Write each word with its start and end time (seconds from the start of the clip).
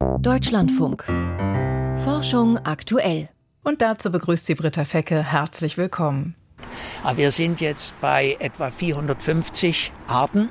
Deutschlandfunk. 0.00 1.04
Forschung 2.04 2.56
aktuell. 2.58 3.28
Und 3.62 3.82
dazu 3.82 4.10
begrüßt 4.10 4.46
sie 4.46 4.54
Britta 4.54 4.84
Fecke. 4.84 5.22
Herzlich 5.22 5.76
willkommen. 5.76 6.34
Wir 7.14 7.30
sind 7.30 7.60
jetzt 7.60 7.94
bei 8.00 8.36
etwa 8.40 8.70
450 8.70 9.92
Arten. 10.06 10.50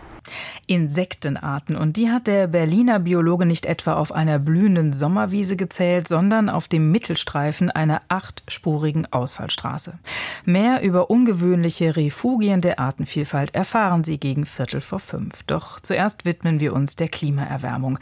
Insektenarten. 0.67 1.75
Und 1.75 1.97
die 1.97 2.09
hat 2.09 2.27
der 2.27 2.47
Berliner 2.47 2.99
Biologe 2.99 3.45
nicht 3.45 3.65
etwa 3.65 3.95
auf 3.95 4.11
einer 4.11 4.37
blühenden 4.37 4.93
Sommerwiese 4.93 5.55
gezählt, 5.55 6.07
sondern 6.07 6.49
auf 6.49 6.67
dem 6.67 6.91
Mittelstreifen 6.91 7.71
einer 7.71 8.01
achtspurigen 8.07 9.11
Ausfallstraße. 9.11 9.97
Mehr 10.45 10.81
über 10.81 11.09
ungewöhnliche 11.09 11.95
Refugien 11.95 12.61
der 12.61 12.79
Artenvielfalt 12.79 13.55
erfahren 13.55 14.03
Sie 14.03 14.19
gegen 14.19 14.45
Viertel 14.45 14.81
vor 14.81 14.99
fünf. 14.99 15.43
Doch 15.43 15.79
zuerst 15.79 16.25
widmen 16.25 16.59
wir 16.59 16.73
uns 16.73 16.95
der 16.95 17.07
Klimaerwärmung. 17.07 17.97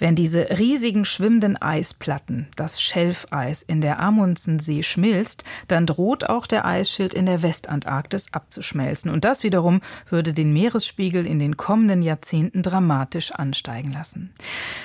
Wenn 0.00 0.16
diese 0.16 0.58
riesigen 0.58 1.04
schwimmenden 1.04 1.56
Eisplatten, 1.56 2.48
das 2.56 2.82
Schelfeis 2.82 3.62
in 3.62 3.80
der 3.80 4.00
Amundsensee 4.00 4.82
schmilzt, 4.82 5.44
dann 5.68 5.86
droht 5.86 6.28
auch 6.28 6.46
der 6.46 6.64
Eisschild 6.64 7.14
in 7.14 7.26
der 7.26 7.42
Westantarktis 7.42 8.32
abzuschmelzen. 8.32 9.10
Und 9.10 9.24
das 9.24 9.44
wiederum 9.44 9.80
würde 10.08 10.32
den 10.32 10.52
Meeresspiegel 10.52 11.26
in 11.26 11.38
den 11.38 11.56
kommenden 11.56 12.02
Jahrzehnten 12.02 12.62
dramatisch 12.62 13.32
ansteigen 13.32 13.92
lassen. 13.92 14.34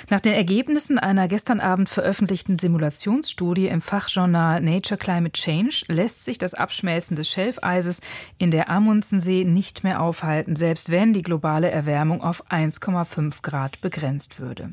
Nach 0.08 0.20
den 0.20 0.34
Ergebnissen 0.34 0.98
einer 0.98 1.26
gestern 1.26 1.60
Abend 1.60 1.88
veröffentlichten 1.88 2.58
Simulationsstudie 2.58 3.66
im 3.66 3.80
Fachjournal 3.80 4.60
Nature 4.60 4.98
Climate 4.98 5.32
Change 5.32 5.84
lässt 5.88 6.24
sich 6.24 6.38
das 6.38 6.54
Abschmelzen 6.54 7.16
des 7.16 7.28
Schelfeises 7.28 8.00
in 8.38 8.52
der 8.52 8.70
Amundsensee 8.70 9.44
nicht 9.44 9.82
mehr 9.82 10.00
aufhalten, 10.00 10.54
selbst 10.54 10.90
wenn 10.90 11.12
die 11.12 11.22
globale 11.22 11.70
Erwärmung 11.70 12.22
auf 12.22 12.46
1,5 12.50 13.42
Grad 13.42 13.80
begrenzt 13.80 14.38
würde. 14.38 14.70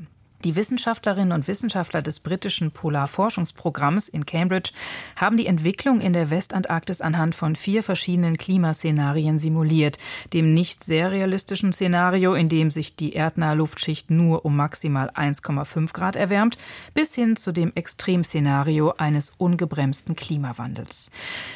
Die 0.48 0.56
Wissenschaftlerinnen 0.56 1.34
und 1.34 1.50
Wissenschaftler 1.50 2.02
des 2.02 2.22
britischen 2.22 2.72
Polarforschungsprogramms 2.72 4.08
in 4.08 4.26
Cambridge 4.26 4.72
haben 5.18 5.36
die 5.36 5.46
Entwicklung 5.46 6.00
in 6.00 6.14
der 6.14 6.30
Westantarktis 6.30 7.02
anhand 7.02 7.36
von 7.36 7.58
vier 7.58 7.84
verschiedenen 7.84 8.38
Klimaszenarien 8.38 9.40
simuliert. 9.40 9.98
Dem 10.32 10.54
nicht 10.54 10.86
sehr 10.86 11.12
realistischen 11.12 11.74
Szenario, 11.74 12.34
in 12.34 12.48
dem 12.48 12.70
sich 12.70 12.96
die 12.96 13.12
erdnahe 13.12 13.56
Luftschicht 13.56 14.10
nur 14.10 14.46
um 14.46 14.56
maximal 14.56 15.10
1,5 15.10 15.92
Grad 15.92 16.16
erwärmt, 16.16 16.58
bis 16.94 17.14
hin 17.14 17.36
zu 17.36 17.52
dem 17.52 17.74
Extremszenario 17.76 18.94
eines 18.98 19.32
ungebremsten 19.32 20.16
Klimawandels. 20.16 21.12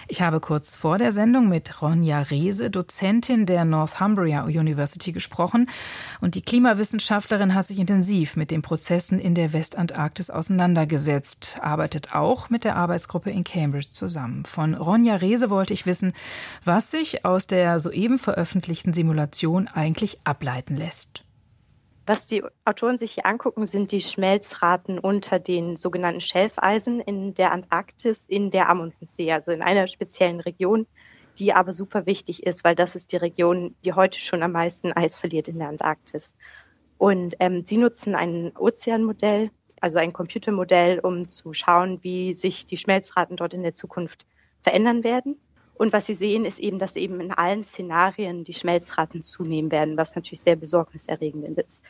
Ich 0.09 0.21
habe 0.21 0.41
kurz 0.41 0.75
vor 0.75 0.97
der 0.97 1.13
Sendung 1.13 1.47
mit 1.47 1.81
Ronja 1.81 2.23
Rehse, 2.23 2.69
Dozentin 2.69 3.45
der 3.45 3.63
Northumbria 3.63 4.43
University, 4.43 5.13
gesprochen 5.13 5.69
und 6.19 6.35
die 6.35 6.41
Klimawissenschaftlerin 6.41 7.55
hat 7.55 7.67
sich 7.67 7.79
intensiv 7.79 8.35
mit 8.35 8.51
dem 8.51 8.61
Prozessen 8.81 9.19
in 9.19 9.35
der 9.35 9.53
Westantarktis 9.53 10.31
auseinandergesetzt, 10.31 11.57
arbeitet 11.61 12.15
auch 12.15 12.49
mit 12.49 12.63
der 12.63 12.77
Arbeitsgruppe 12.77 13.29
in 13.29 13.43
Cambridge 13.43 13.91
zusammen. 13.91 14.43
Von 14.43 14.73
Ronja 14.73 15.17
Rehse 15.17 15.51
wollte 15.51 15.71
ich 15.71 15.85
wissen, 15.85 16.13
was 16.65 16.89
sich 16.89 17.23
aus 17.23 17.45
der 17.45 17.79
soeben 17.79 18.17
veröffentlichten 18.17 18.91
Simulation 18.91 19.67
eigentlich 19.67 20.17
ableiten 20.23 20.77
lässt. 20.77 21.23
Was 22.07 22.25
die 22.25 22.43
Autoren 22.65 22.97
sich 22.97 23.11
hier 23.11 23.27
angucken, 23.27 23.67
sind 23.67 23.91
die 23.91 24.01
Schmelzraten 24.01 24.97
unter 24.97 25.37
den 25.37 25.77
sogenannten 25.77 26.19
Schelfeisen 26.19 27.01
in 27.01 27.35
der 27.35 27.51
Antarktis, 27.51 28.25
in 28.27 28.49
der 28.49 28.67
Amundsensee, 28.67 29.31
also 29.31 29.51
in 29.51 29.61
einer 29.61 29.85
speziellen 29.85 30.39
Region, 30.39 30.87
die 31.37 31.53
aber 31.53 31.71
super 31.71 32.07
wichtig 32.07 32.47
ist, 32.47 32.63
weil 32.63 32.73
das 32.73 32.95
ist 32.95 33.11
die 33.11 33.17
Region, 33.17 33.75
die 33.85 33.93
heute 33.93 34.17
schon 34.17 34.41
am 34.41 34.53
meisten 34.53 34.91
Eis 34.91 35.19
verliert 35.19 35.49
in 35.49 35.59
der 35.59 35.69
Antarktis. 35.69 36.33
Und 37.01 37.35
ähm, 37.39 37.65
sie 37.65 37.77
nutzen 37.77 38.13
ein 38.13 38.55
Ozeanmodell, 38.55 39.49
also 39.79 39.97
ein 39.97 40.13
Computermodell, 40.13 40.99
um 40.99 41.27
zu 41.27 41.51
schauen, 41.51 41.97
wie 42.03 42.35
sich 42.35 42.67
die 42.67 42.77
Schmelzraten 42.77 43.37
dort 43.37 43.55
in 43.55 43.63
der 43.63 43.73
Zukunft 43.73 44.27
verändern 44.61 45.03
werden. 45.03 45.39
Und 45.73 45.93
was 45.93 46.05
sie 46.05 46.13
sehen, 46.13 46.45
ist 46.45 46.59
eben, 46.59 46.77
dass 46.77 46.95
eben 46.95 47.19
in 47.19 47.31
allen 47.31 47.63
Szenarien 47.63 48.43
die 48.43 48.53
Schmelzraten 48.53 49.23
zunehmen 49.23 49.71
werden, 49.71 49.97
was 49.97 50.15
natürlich 50.15 50.41
sehr 50.41 50.55
besorgniserregend 50.55 51.57
ist, 51.57 51.83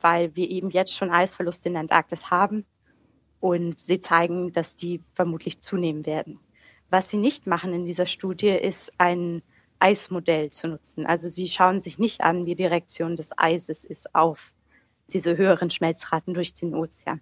weil 0.00 0.34
wir 0.34 0.50
eben 0.50 0.70
jetzt 0.70 0.94
schon 0.94 1.12
Eisverluste 1.12 1.68
in 1.68 1.74
der 1.74 1.82
Antarktis 1.82 2.32
haben 2.32 2.66
und 3.38 3.78
sie 3.78 4.00
zeigen, 4.00 4.52
dass 4.52 4.74
die 4.74 5.00
vermutlich 5.12 5.62
zunehmen 5.62 6.06
werden. 6.06 6.40
Was 6.90 7.08
sie 7.08 7.18
nicht 7.18 7.46
machen 7.46 7.72
in 7.72 7.86
dieser 7.86 8.06
Studie, 8.06 8.48
ist 8.48 8.92
ein 8.98 9.42
Eismodell 9.78 10.50
zu 10.50 10.66
nutzen. 10.66 11.06
Also 11.06 11.28
sie 11.28 11.46
schauen 11.46 11.78
sich 11.78 12.00
nicht 12.00 12.22
an, 12.22 12.46
wie 12.46 12.56
die 12.56 12.66
Reaktion 12.66 13.14
des 13.14 13.38
Eises 13.38 13.84
ist 13.84 14.12
auf 14.12 14.55
diese 15.12 15.36
höheren 15.36 15.70
Schmelzraten 15.70 16.34
durch 16.34 16.54
den 16.54 16.74
Ozean. 16.74 17.20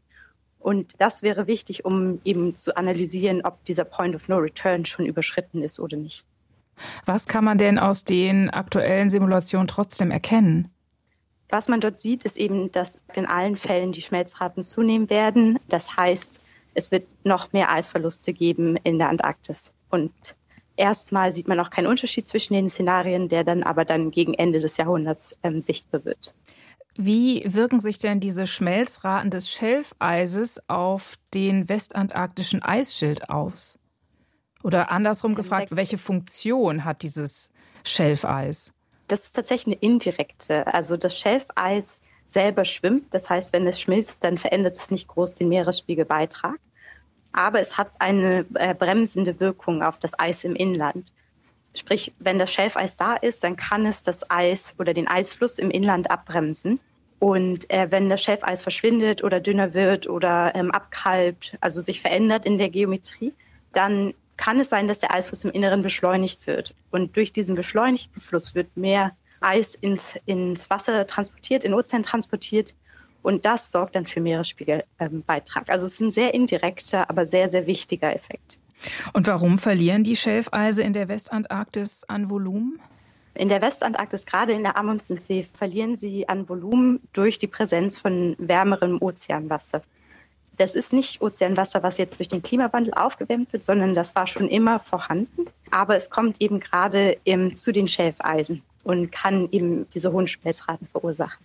Und 0.59 0.93
das 0.99 1.23
wäre 1.23 1.47
wichtig, 1.47 1.85
um 1.85 2.21
eben 2.25 2.57
zu 2.57 2.77
analysieren, 2.77 3.43
ob 3.45 3.63
dieser 3.65 3.85
Point 3.85 4.15
of 4.15 4.29
No 4.29 4.39
Return 4.39 4.87
schon 4.87 5.05
überschritten 5.05 5.63
ist 5.63 5.79
oder 5.79 5.97
nicht. 5.99 6.25
Was 7.05 7.27
kann 7.27 7.45
man 7.45 7.59
denn 7.59 7.79
aus 7.79 8.05
den 8.05 8.51
aktuellen 8.51 9.11
Simulationen 9.11 9.69
trotzdem 9.69 10.11
erkennen? 10.11 10.71
Was 11.51 11.69
man 11.69 11.81
dort 11.81 11.99
sieht, 11.99 12.25
ist 12.25 12.37
eben, 12.37 12.73
dass 12.73 12.99
in 13.15 13.27
allen 13.27 13.57
Fällen 13.57 13.93
die 13.93 14.03
Schmelzraten 14.03 14.65
zunehmen 14.65 15.11
werden. 15.11 15.59
Das 15.69 15.97
heißt, 15.97 16.41
es 16.73 16.91
wird 16.91 17.07
noch 17.25 17.53
mehr 17.53 17.71
Eisverluste 17.71 18.33
geben 18.33 18.77
in 18.83 18.99
der 18.99 19.09
Antarktis. 19.09 19.73
Und 19.91 20.13
erstmal 20.77 21.31
sieht 21.31 21.47
man 21.47 21.61
auch 21.61 21.71
keinen 21.71 21.87
Unterschied 21.87 22.27
zwischen 22.27 22.55
den 22.55 22.69
Szenarien, 22.69 23.29
der 23.29 23.45
dann 23.45 23.63
aber 23.63 23.85
dann 23.85 24.11
gegen 24.11 24.35
Ende 24.35 24.61
des 24.61 24.77
Jahrhunderts 24.77 25.37
ähm, 25.43 25.63
sichtbar 25.63 26.05
wird. 26.05 26.35
Wie 26.97 27.43
wirken 27.47 27.81
sich 27.81 27.99
denn 27.99 28.21
diese 28.21 28.47
Schmelzraten 28.47 29.31
des 29.31 29.51
Schelfeises 29.51 30.69
auf 30.69 31.17
den 31.33 31.69
westantarktischen 31.69 32.63
Eisschild 32.63 33.29
aus? 33.29 33.79
Oder 34.63 34.91
andersrum 34.91 35.35
gefragt, 35.35 35.75
welche 35.75 35.99
Funktion 35.99 36.85
hat 36.85 37.03
dieses 37.03 37.51
Schelfeis? 37.85 38.73
Das 39.09 39.25
ist 39.25 39.37
tatsächlich 39.37 39.77
eine 39.77 39.83
indirekte. 39.83 40.67
Also 40.73 40.97
das 40.97 41.19
Schelfeis 41.19 42.01
selber 42.27 42.65
schwimmt. 42.65 43.13
Das 43.13 43.29
heißt, 43.29 43.53
wenn 43.53 43.67
es 43.67 43.81
schmilzt, 43.81 44.25
dann 44.25 44.39
verändert 44.39 44.77
es 44.77 44.91
nicht 44.91 45.09
groß 45.09 45.35
den 45.35 45.49
Meeresspiegelbeitrag. 45.49 46.59
Aber 47.33 47.61
es 47.61 47.77
hat 47.77 47.91
eine 47.99 48.47
äh, 48.55 48.75
bremsende 48.75 49.41
Wirkung 49.41 49.83
auf 49.83 49.99
das 49.99 50.19
Eis 50.19 50.45
im 50.45 50.55
Inland. 50.55 51.13
Sprich, 51.75 52.13
wenn 52.19 52.39
das 52.39 52.53
Schelfeis 52.53 52.97
da 52.97 53.15
ist, 53.15 53.43
dann 53.43 53.57
kann 53.57 53.85
es 53.85 54.03
das 54.03 54.31
Eis 54.31 54.75
oder 54.79 54.95
den 54.95 55.09
Eisfluss 55.09 55.59
im 55.59 55.71
Inland 55.71 56.11
abbremsen. 56.11 56.81
Und 57.19 57.71
äh, 57.71 57.91
wenn 57.91 58.09
das 58.09 58.23
Schelfeis 58.23 58.63
verschwindet 58.63 59.25
oder 59.25 59.41
dünner 59.41 59.75
wird 59.75 60.09
oder 60.09 60.53
ähm, 60.55 60.71
abkalbt, 60.71 61.57
also 61.61 61.81
sich 61.81 62.01
verändert 62.01 62.47
in 62.47 62.59
der 62.59 62.71
Geometrie, 62.71 63.33
dann 63.73 64.15
kann 64.37 64.61
es 64.61 64.69
sein, 64.69 64.89
dass 64.89 64.99
der 64.99 65.15
Eisfluss 65.15 65.45
im 65.45 65.51
Inneren 65.51 65.83
beschleunigt 65.83 66.47
wird. 66.47 66.75
Und 66.91 67.17
durch 67.17 67.33
diesen 67.33 67.55
beschleunigten 67.55 68.21
Fluss 68.21 68.55
wird 68.55 68.77
mehr 68.77 69.13
Eis 69.41 69.75
ins, 69.75 70.17
ins 70.27 70.71
Wasser 70.71 71.07
transportiert, 71.07 71.65
in 71.65 71.75
Ozean 71.75 72.03
transportiert. 72.03 72.75
Und 73.23 73.47
das 73.47 73.73
sorgt 73.73 73.97
dann 73.97 74.07
für 74.07 74.21
Meeresspiegelbeitrag. 74.21 75.63
Ähm, 75.69 75.73
also 75.73 75.87
es 75.87 75.95
ist 75.95 76.01
ein 76.01 76.11
sehr 76.11 76.35
indirekter, 76.35 77.09
aber 77.09 77.27
sehr, 77.27 77.49
sehr 77.49 77.67
wichtiger 77.67 78.15
Effekt. 78.15 78.59
Und 79.13 79.27
warum 79.27 79.59
verlieren 79.59 80.05
die 80.05 80.17
Schelfeise 80.17 80.83
in 80.83 80.93
der 80.93 81.09
Westantarktis 81.09 82.05
an 82.05 82.31
Volumen? 82.31 82.81
In 83.35 83.49
der 83.49 83.61
Westantarktis, 83.63 84.27
gerade 84.27 84.53
in 84.53 84.63
der 84.63 84.77
Amundsensee, 84.77 85.49
verlieren 85.55 85.97
sie 85.97 86.29
an 86.29 86.49
Volumen 86.49 87.01
durch 87.13 87.39
die 87.39 87.49
Präsenz 87.49 87.99
von 87.99 88.37
wärmerem 88.39 89.03
Ozeanwasser. 89.03 89.83
Das 90.57 90.77
ist 90.77 90.93
nicht 90.93 91.21
Ozeanwasser, 91.21 91.83
was 91.83 91.99
jetzt 91.99 92.21
durch 92.21 92.29
den 92.29 92.43
Klimawandel 92.43 92.95
aufgewärmt 92.95 93.53
wird, 93.53 93.65
sondern 93.65 93.95
das 93.95 94.15
war 94.15 94.29
schon 94.29 94.49
immer 94.49 94.79
vorhanden. 94.79 95.47
Aber 95.73 95.97
es 95.97 96.11
kommt 96.11 96.41
eben 96.41 96.61
gerade 96.61 97.17
zu 97.55 97.73
den 97.73 97.89
Schelfeisen 97.89 98.63
und 98.85 99.11
kann 99.11 99.49
eben 99.51 99.89
diese 99.89 100.13
hohen 100.13 100.29
Schmelzraten 100.29 100.87
verursachen. 100.87 101.45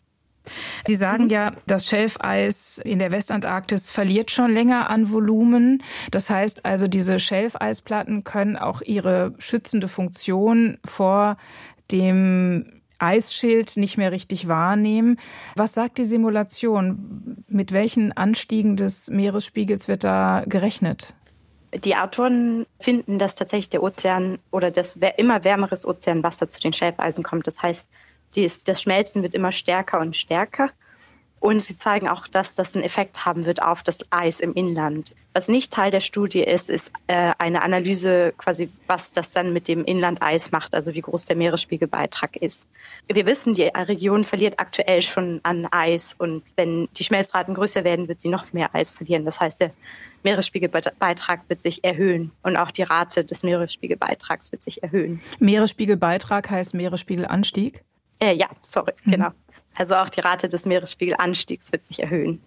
Sie 0.87 0.95
sagen 0.95 1.25
mhm. 1.25 1.29
ja, 1.29 1.51
das 1.67 1.87
Schelfeis 1.87 2.79
in 2.83 2.99
der 2.99 3.11
Westantarktis 3.11 3.89
verliert 3.89 4.31
schon 4.31 4.51
länger 4.51 4.90
an 4.90 5.11
Volumen. 5.11 5.84
Das 6.11 6.29
heißt 6.29 6.66
also, 6.66 6.87
diese 6.87 7.19
Schelfeisplatten 7.19 8.23
können 8.23 8.57
auch 8.57 8.81
ihre 8.81 9.34
schützende 9.37 9.87
Funktion 9.87 10.78
vor 10.85 11.37
dem 11.91 12.79
Eisschild 12.99 13.78
nicht 13.78 13.97
mehr 13.97 14.11
richtig 14.11 14.47
wahrnehmen. 14.47 15.17
Was 15.55 15.73
sagt 15.73 15.97
die 15.97 16.05
Simulation? 16.05 17.43
Mit 17.47 17.72
welchen 17.72 18.11
Anstiegen 18.11 18.75
des 18.75 19.09
Meeresspiegels 19.09 19.87
wird 19.87 20.03
da 20.03 20.43
gerechnet? 20.45 21.16
Die 21.73 21.95
Autoren 21.95 22.66
finden, 22.79 23.19
dass 23.19 23.35
tatsächlich 23.35 23.69
der 23.69 23.84
Ozean 23.84 24.40
oder 24.52 24.72
das 24.72 24.97
immer 25.17 25.43
wärmeres 25.43 25.85
Ozeanwasser 25.85 26.49
zu 26.49 26.59
den 26.59 26.73
Schelfeisen 26.73 27.23
kommt. 27.23 27.47
Das 27.47 27.61
heißt, 27.61 27.87
dies, 28.35 28.64
das 28.64 28.81
Schmelzen 28.81 29.23
wird 29.23 29.34
immer 29.34 29.52
stärker 29.52 29.99
und 29.99 30.16
stärker. 30.16 30.70
Und 31.40 31.61
sie 31.61 31.76
zeigen 31.76 32.09
auch, 32.09 32.28
dass 32.28 32.53
das 32.53 32.76
einen 32.76 32.84
Effekt 32.84 33.26
haben 33.26 33.46
wird 33.46 33.61
auf 33.61 33.81
das 33.81 34.05
Eis 34.11 34.41
im 34.41 34.53
Inland. 34.53 35.16
Was 35.34 35.47
nicht 35.47 35.72
Teil 35.72 35.90
der 35.90 36.02
Studie 36.02 36.41
ist, 36.41 36.70
ist 36.70 36.91
äh, 37.08 37.31
eine 37.37 37.61
Analyse 37.61 38.34
quasi, 38.37 38.70
was 38.87 39.14
das 39.14 39.31
dann 39.31 39.53
mit 39.53 39.70
dem 39.70 39.85
Inlandeis 39.85 40.52
macht, 40.52 40.73
also 40.73 40.93
wie 40.96 41.02
groß 41.02 41.26
der 41.26 41.37
Meeresspiegelbeitrag 41.37 42.35
ist. 42.35 42.66
Wir 43.08 43.26
wissen, 43.26 43.53
die 43.53 43.64
Region 43.64 44.26
verliert 44.26 44.59
aktuell 44.59 45.02
schon 45.02 45.40
an 45.43 45.66
Eis 45.72 46.14
und 46.17 46.43
wenn 46.58 46.90
die 46.97 47.05
Schmelzraten 47.05 47.53
größer 47.53 47.85
werden, 47.85 48.09
wird 48.09 48.20
sie 48.20 48.28
noch 48.28 48.52
mehr 48.52 48.76
Eis 48.76 48.91
verlieren. 48.91 49.23
Das 49.23 49.40
heißt, 49.40 49.61
der 49.61 49.72
Meeresspiegelbeitrag 50.23 51.47
wird 51.47 51.61
sich 51.61 51.85
erhöhen 51.85 52.31
und 52.43 52.58
auch 52.58 52.72
die 52.72 52.84
Rate 52.84 53.23
des 53.23 53.43
Meeresspiegelbeitrags 53.43 54.52
wird 54.52 54.64
sich 54.64 54.84
erhöhen. 54.84 55.22
Meeresspiegelbeitrag 55.40 56.49
heißt 56.49 56.73
Meeresspiegelanstieg? 56.73 57.85
Äh, 58.19 58.35
ja, 58.35 58.47
sorry, 58.61 58.93
mhm. 59.03 59.11
genau. 59.11 59.29
Also 59.75 59.95
auch 59.95 60.09
die 60.09 60.19
Rate 60.19 60.49
des 60.49 60.66
Meeresspiegelanstiegs 60.66 61.71
wird 61.71 61.85
sich 61.85 62.01
erhöhen. 62.01 62.41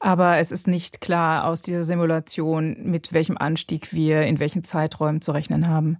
Aber 0.00 0.38
es 0.38 0.52
ist 0.52 0.68
nicht 0.68 1.00
klar 1.00 1.44
aus 1.44 1.60
dieser 1.60 1.82
Simulation, 1.82 2.76
mit 2.82 3.12
welchem 3.12 3.36
Anstieg 3.36 3.92
wir 3.92 4.22
in 4.22 4.38
welchen 4.38 4.64
Zeiträumen 4.64 5.20
zu 5.20 5.32
rechnen 5.32 5.68
haben. 5.68 5.98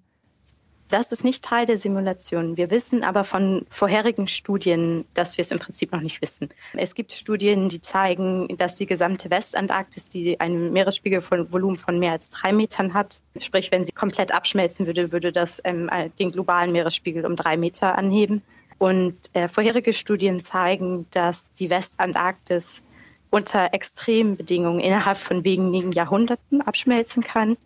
Das 0.88 1.12
ist 1.12 1.22
nicht 1.22 1.44
Teil 1.44 1.66
der 1.66 1.76
Simulation. 1.76 2.56
Wir 2.56 2.70
wissen 2.70 3.04
aber 3.04 3.24
von 3.24 3.66
vorherigen 3.68 4.26
Studien, 4.26 5.04
dass 5.12 5.36
wir 5.36 5.42
es 5.42 5.52
im 5.52 5.58
Prinzip 5.58 5.92
noch 5.92 6.00
nicht 6.00 6.22
wissen. 6.22 6.48
Es 6.74 6.94
gibt 6.94 7.12
Studien, 7.12 7.68
die 7.68 7.82
zeigen, 7.82 8.56
dass 8.56 8.74
die 8.74 8.86
gesamte 8.86 9.30
Westantarktis, 9.30 10.08
die 10.08 10.40
ein 10.40 10.72
Meeresspiegelvolumen 10.72 11.76
von 11.76 11.98
mehr 11.98 12.12
als 12.12 12.30
drei 12.30 12.54
Metern 12.54 12.94
hat, 12.94 13.20
sprich, 13.38 13.70
wenn 13.70 13.84
sie 13.84 13.92
komplett 13.92 14.32
abschmelzen 14.32 14.86
würde, 14.86 15.12
würde 15.12 15.30
das 15.30 15.60
ähm, 15.64 15.90
den 16.18 16.32
globalen 16.32 16.72
Meeresspiegel 16.72 17.26
um 17.26 17.36
drei 17.36 17.58
Meter 17.58 17.98
anheben. 17.98 18.42
Und 18.78 19.16
äh, 19.32 19.48
vorherige 19.48 19.92
Studien 19.92 20.40
zeigen, 20.40 21.06
dass 21.10 21.52
die 21.54 21.68
Westantarktis 21.68 22.82
unter 23.30 23.74
extremen 23.74 24.36
Bedingungen 24.36 24.80
innerhalb 24.80 25.18
von 25.18 25.44
wenigen 25.44 25.92
Jahrhunderten 25.92 26.62
abschmelzen 26.62 27.22
kann. 27.22 27.56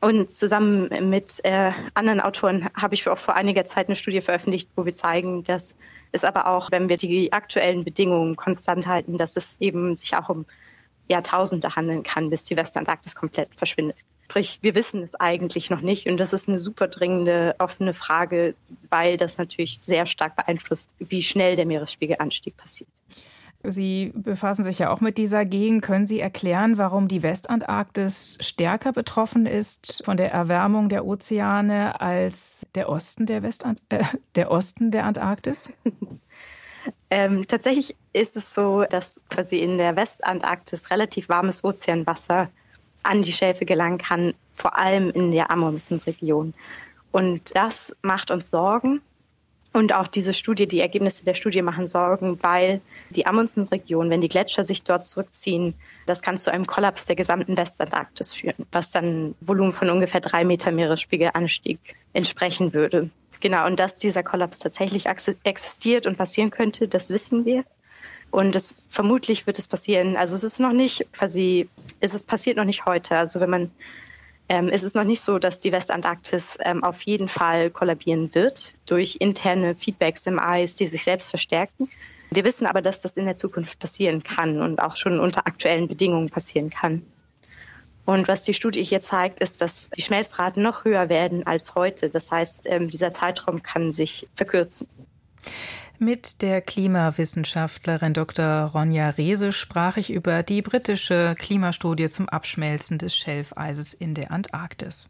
Und 0.00 0.30
zusammen 0.30 0.88
mit 1.10 1.40
äh, 1.44 1.72
anderen 1.94 2.20
Autoren 2.20 2.68
habe 2.74 2.94
ich 2.94 3.08
auch 3.08 3.18
vor 3.18 3.34
einiger 3.34 3.64
Zeit 3.64 3.86
eine 3.86 3.96
Studie 3.96 4.20
veröffentlicht, 4.20 4.68
wo 4.76 4.84
wir 4.84 4.92
zeigen, 4.92 5.44
dass 5.44 5.74
es 6.12 6.24
aber 6.24 6.48
auch, 6.48 6.70
wenn 6.70 6.88
wir 6.88 6.96
die 6.96 7.32
aktuellen 7.32 7.84
Bedingungen 7.84 8.36
konstant 8.36 8.86
halten, 8.86 9.16
dass 9.16 9.36
es 9.36 9.56
eben 9.60 9.96
sich 9.96 10.16
auch 10.16 10.28
um 10.28 10.46
Jahrtausende 11.08 11.76
handeln 11.76 12.02
kann, 12.02 12.30
bis 12.30 12.44
die 12.44 12.56
Westantarktis 12.56 13.14
komplett 13.14 13.54
verschwindet. 13.54 13.96
Sprich, 14.28 14.58
wir 14.60 14.74
wissen 14.74 15.04
es 15.04 15.14
eigentlich 15.14 15.70
noch 15.70 15.82
nicht 15.82 16.08
und 16.08 16.16
das 16.16 16.32
ist 16.32 16.48
eine 16.48 16.58
super 16.58 16.88
dringende 16.88 17.54
offene 17.58 17.94
Frage, 17.94 18.56
weil 18.90 19.16
das 19.16 19.38
natürlich 19.38 19.78
sehr 19.78 20.04
stark 20.04 20.34
beeinflusst, 20.34 20.88
wie 20.98 21.22
schnell 21.22 21.54
der 21.54 21.64
Meeresspiegelanstieg 21.64 22.56
passiert. 22.56 22.88
Sie 23.62 24.12
befassen 24.16 24.64
sich 24.64 24.80
ja 24.80 24.90
auch 24.90 25.00
mit 25.00 25.16
dieser 25.16 25.44
Gegend. 25.44 25.82
Können 25.82 26.06
Sie 26.06 26.18
erklären, 26.18 26.76
warum 26.76 27.06
die 27.06 27.22
Westantarktis 27.22 28.36
stärker 28.40 28.92
betroffen 28.92 29.46
ist 29.46 30.02
von 30.04 30.16
der 30.16 30.32
Erwärmung 30.32 30.88
der 30.88 31.06
Ozeane 31.06 32.00
als 32.00 32.66
der 32.74 32.88
Osten 32.88 33.26
der, 33.26 33.44
Westant 33.44 33.80
äh, 33.90 34.02
der, 34.34 34.50
Osten 34.50 34.90
der 34.90 35.04
Antarktis? 35.04 35.70
ähm, 37.10 37.46
tatsächlich 37.46 37.94
ist 38.12 38.36
es 38.36 38.52
so, 38.52 38.82
dass 38.90 39.20
quasi 39.30 39.58
in 39.58 39.78
der 39.78 39.94
Westantarktis 39.94 40.90
relativ 40.90 41.28
warmes 41.28 41.62
Ozeanwasser 41.62 42.50
an 43.06 43.22
die 43.22 43.32
Schäfe 43.32 43.64
gelangen 43.64 43.98
kann, 43.98 44.34
vor 44.54 44.78
allem 44.78 45.10
in 45.10 45.30
der 45.30 45.50
Amundsen-Region. 45.50 46.54
Und 47.12 47.56
das 47.56 47.96
macht 48.02 48.30
uns 48.30 48.50
Sorgen. 48.50 49.00
Und 49.72 49.94
auch 49.94 50.06
diese 50.06 50.32
Studie, 50.32 50.66
die 50.66 50.80
Ergebnisse 50.80 51.24
der 51.24 51.34
Studie 51.34 51.60
machen 51.60 51.86
Sorgen, 51.86 52.42
weil 52.42 52.80
die 53.10 53.26
Amundsen-Region, 53.26 54.08
wenn 54.08 54.22
die 54.22 54.28
Gletscher 54.30 54.64
sich 54.64 54.84
dort 54.84 55.06
zurückziehen, 55.06 55.74
das 56.06 56.22
kann 56.22 56.38
zu 56.38 56.50
einem 56.50 56.66
Kollaps 56.66 57.04
der 57.04 57.14
gesamten 57.14 57.58
Westantarktis 57.58 58.32
führen, 58.32 58.66
was 58.72 58.90
dann 58.90 59.34
Volumen 59.42 59.74
von 59.74 59.90
ungefähr 59.90 60.22
drei 60.22 60.44
Meter 60.44 60.72
Meeresspiegelanstieg 60.72 61.96
entsprechen 62.14 62.72
würde. 62.72 63.10
Genau, 63.40 63.66
und 63.66 63.78
dass 63.78 63.98
dieser 63.98 64.22
Kollaps 64.22 64.60
tatsächlich 64.60 65.04
existiert 65.44 66.06
und 66.06 66.16
passieren 66.16 66.50
könnte, 66.50 66.88
das 66.88 67.10
wissen 67.10 67.44
wir. 67.44 67.64
Und 68.30 68.54
es, 68.54 68.74
vermutlich 68.88 69.46
wird 69.46 69.58
es 69.58 69.66
passieren. 69.66 70.16
Also 70.16 70.36
es 70.36 70.44
ist 70.44 70.60
noch 70.60 70.72
nicht 70.72 71.06
quasi, 71.12 71.68
es 72.00 72.14
ist 72.14 72.26
passiert 72.26 72.56
noch 72.56 72.64
nicht 72.64 72.84
heute. 72.86 73.16
Also 73.16 73.40
wenn 73.40 73.50
man, 73.50 73.70
ähm, 74.48 74.68
es 74.68 74.82
ist 74.82 74.94
noch 74.94 75.04
nicht 75.04 75.20
so, 75.20 75.38
dass 75.38 75.60
die 75.60 75.72
Westantarktis 75.72 76.58
ähm, 76.62 76.84
auf 76.84 77.02
jeden 77.02 77.28
Fall 77.28 77.70
kollabieren 77.70 78.34
wird 78.34 78.74
durch 78.86 79.16
interne 79.20 79.74
Feedbacks 79.74 80.26
im 80.26 80.38
Eis, 80.38 80.74
die 80.74 80.86
sich 80.86 81.04
selbst 81.04 81.30
verstärken. 81.30 81.88
Wir 82.30 82.44
wissen 82.44 82.66
aber, 82.66 82.82
dass 82.82 83.00
das 83.00 83.16
in 83.16 83.24
der 83.24 83.36
Zukunft 83.36 83.78
passieren 83.78 84.22
kann 84.22 84.60
und 84.60 84.80
auch 84.80 84.96
schon 84.96 85.20
unter 85.20 85.46
aktuellen 85.46 85.88
Bedingungen 85.88 86.28
passieren 86.28 86.70
kann. 86.70 87.02
Und 88.06 88.28
was 88.28 88.44
die 88.44 88.54
Studie 88.54 88.84
hier 88.84 89.00
zeigt, 89.00 89.40
ist, 89.40 89.60
dass 89.60 89.90
die 89.90 90.00
Schmelzraten 90.00 90.62
noch 90.62 90.84
höher 90.84 91.08
werden 91.08 91.44
als 91.44 91.74
heute. 91.74 92.08
Das 92.08 92.30
heißt, 92.30 92.62
ähm, 92.66 92.88
dieser 92.88 93.10
Zeitraum 93.10 93.62
kann 93.62 93.90
sich 93.90 94.28
verkürzen. 94.36 94.86
Mit 95.98 96.42
der 96.42 96.60
Klimawissenschaftlerin 96.60 98.12
Dr. 98.12 98.64
Ronja 98.64 99.08
Rehse 99.08 99.50
sprach 99.52 99.96
ich 99.96 100.10
über 100.10 100.42
die 100.42 100.60
britische 100.60 101.34
Klimastudie 101.38 102.10
zum 102.10 102.28
Abschmelzen 102.28 102.98
des 102.98 103.16
Schelfeises 103.16 103.94
in 103.94 104.12
der 104.12 104.30
Antarktis. 104.30 105.08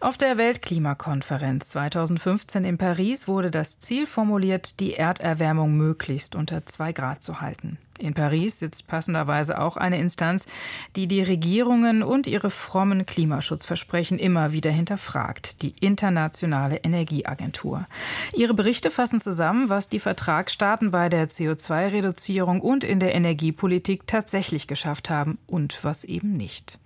Auf 0.00 0.16
der 0.16 0.38
Weltklimakonferenz 0.38 1.68
2015 1.68 2.64
in 2.64 2.78
Paris 2.78 3.28
wurde 3.28 3.50
das 3.50 3.80
Ziel 3.80 4.06
formuliert, 4.06 4.80
die 4.80 4.94
Erderwärmung 4.94 5.76
möglichst 5.76 6.34
unter 6.34 6.64
zwei 6.64 6.92
Grad 6.92 7.22
zu 7.22 7.42
halten. 7.42 7.76
In 7.98 8.14
Paris 8.14 8.60
sitzt 8.60 8.86
passenderweise 8.86 9.60
auch 9.60 9.76
eine 9.76 9.98
Instanz, 9.98 10.46
die 10.94 11.08
die 11.08 11.22
Regierungen 11.22 12.02
und 12.02 12.26
ihre 12.28 12.50
frommen 12.50 13.06
Klimaschutzversprechen 13.06 14.18
immer 14.18 14.52
wieder 14.52 14.70
hinterfragt, 14.70 15.62
die 15.62 15.74
Internationale 15.80 16.76
Energieagentur. 16.76 17.86
Ihre 18.34 18.54
Berichte 18.54 18.90
fassen 18.90 19.20
zusammen, 19.20 19.68
was 19.68 19.88
die 19.88 19.98
Vertragsstaaten 19.98 20.92
bei 20.92 21.08
der 21.08 21.28
CO2-Reduzierung 21.28 22.60
und 22.60 22.84
in 22.84 23.00
der 23.00 23.14
Energiepolitik 23.14 24.06
tatsächlich 24.06 24.68
geschafft 24.68 25.10
haben 25.10 25.38
und 25.46 25.82
was 25.82 26.04
eben 26.04 26.36
nicht. 26.36 26.78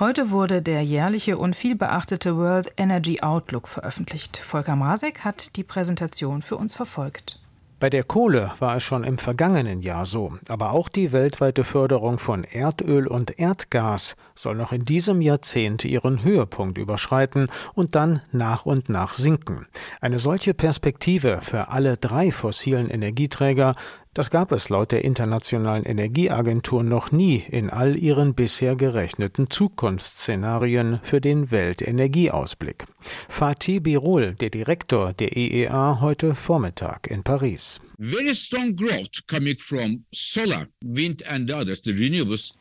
Heute 0.00 0.30
wurde 0.30 0.62
der 0.62 0.82
jährliche 0.82 1.38
und 1.38 1.54
viel 1.54 1.76
beachtete 1.76 2.36
World 2.36 2.72
Energy 2.76 3.20
Outlook 3.20 3.68
veröffentlicht. 3.68 4.36
Volker 4.36 4.76
Masek 4.76 5.24
hat 5.24 5.56
die 5.56 5.64
Präsentation 5.64 6.42
für 6.42 6.56
uns 6.56 6.74
verfolgt. 6.74 7.40
Bei 7.78 7.90
der 7.90 8.04
Kohle 8.04 8.52
war 8.58 8.76
es 8.76 8.82
schon 8.82 9.04
im 9.04 9.18
vergangenen 9.18 9.82
Jahr 9.82 10.06
so, 10.06 10.38
aber 10.48 10.70
auch 10.70 10.88
die 10.88 11.12
weltweite 11.12 11.62
Förderung 11.62 12.18
von 12.18 12.42
Erdöl 12.42 13.06
und 13.06 13.38
Erdgas 13.38 14.16
soll 14.34 14.54
noch 14.54 14.72
in 14.72 14.86
diesem 14.86 15.20
Jahrzehnt 15.20 15.84
ihren 15.84 16.24
Höhepunkt 16.24 16.78
überschreiten 16.78 17.50
und 17.74 17.94
dann 17.94 18.22
nach 18.32 18.64
und 18.64 18.88
nach 18.88 19.12
sinken. 19.12 19.66
Eine 20.00 20.18
solche 20.18 20.54
Perspektive 20.54 21.40
für 21.42 21.68
alle 21.68 21.98
drei 21.98 22.32
fossilen 22.32 22.88
Energieträger 22.88 23.74
das 24.16 24.30
gab 24.30 24.50
es 24.50 24.70
laut 24.70 24.92
der 24.92 25.04
Internationalen 25.04 25.84
Energieagentur 25.84 26.82
noch 26.82 27.12
nie 27.12 27.44
in 27.50 27.68
all 27.68 27.98
ihren 27.98 28.32
bisher 28.32 28.74
gerechneten 28.74 29.50
Zukunftsszenarien 29.50 31.00
für 31.02 31.20
den 31.20 31.50
Weltenergieausblick. 31.50 32.86
Fatih 33.28 33.80
Birol, 33.80 34.32
der 34.32 34.48
Direktor 34.48 35.12
der 35.12 35.36
EEA, 35.36 35.98
heute 36.00 36.34
Vormittag 36.34 37.08
in 37.10 37.24
Paris. 37.24 37.82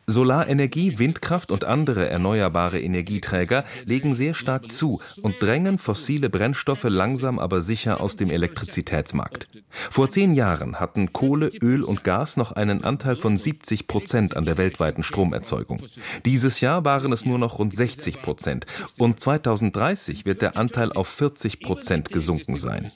Solarenergie, 0.07 0.97
Windkraft 0.97 1.51
und 1.51 1.65
andere 1.65 2.07
erneuerbare 2.07 2.79
Energieträger 2.79 3.65
legen 3.83 4.13
sehr 4.13 4.33
stark 4.33 4.71
zu 4.71 5.01
und 5.21 5.41
drängen 5.41 5.77
fossile 5.77 6.29
Brennstoffe 6.29 6.85
langsam 6.85 7.37
aber 7.37 7.59
sicher 7.59 7.99
aus 7.99 8.15
dem 8.15 8.29
Elektrizitätsmarkt. 8.29 9.49
Vor 9.89 10.09
zehn 10.09 10.33
Jahren 10.33 10.79
hatten 10.79 11.11
Kohle, 11.11 11.51
Öl 11.61 11.83
und 11.83 12.05
Gas 12.05 12.37
noch 12.37 12.53
einen 12.53 12.85
Anteil 12.85 13.17
von 13.17 13.35
70 13.35 13.87
Prozent 13.87 14.37
an 14.37 14.45
der 14.45 14.57
weltweiten 14.57 15.03
Stromerzeugung. 15.03 15.81
Dieses 16.23 16.61
Jahr 16.61 16.85
waren 16.85 17.11
es 17.11 17.25
nur 17.25 17.39
noch 17.39 17.59
rund 17.59 17.75
60 17.75 18.21
Prozent 18.21 18.65
und 18.97 19.19
2030 19.19 20.25
wird 20.25 20.41
der 20.41 20.55
Anteil 20.55 20.93
auf 20.93 21.09
40 21.09 21.59
Prozent 21.59 22.09
gesunken 22.09 22.57
sein. 22.57 22.89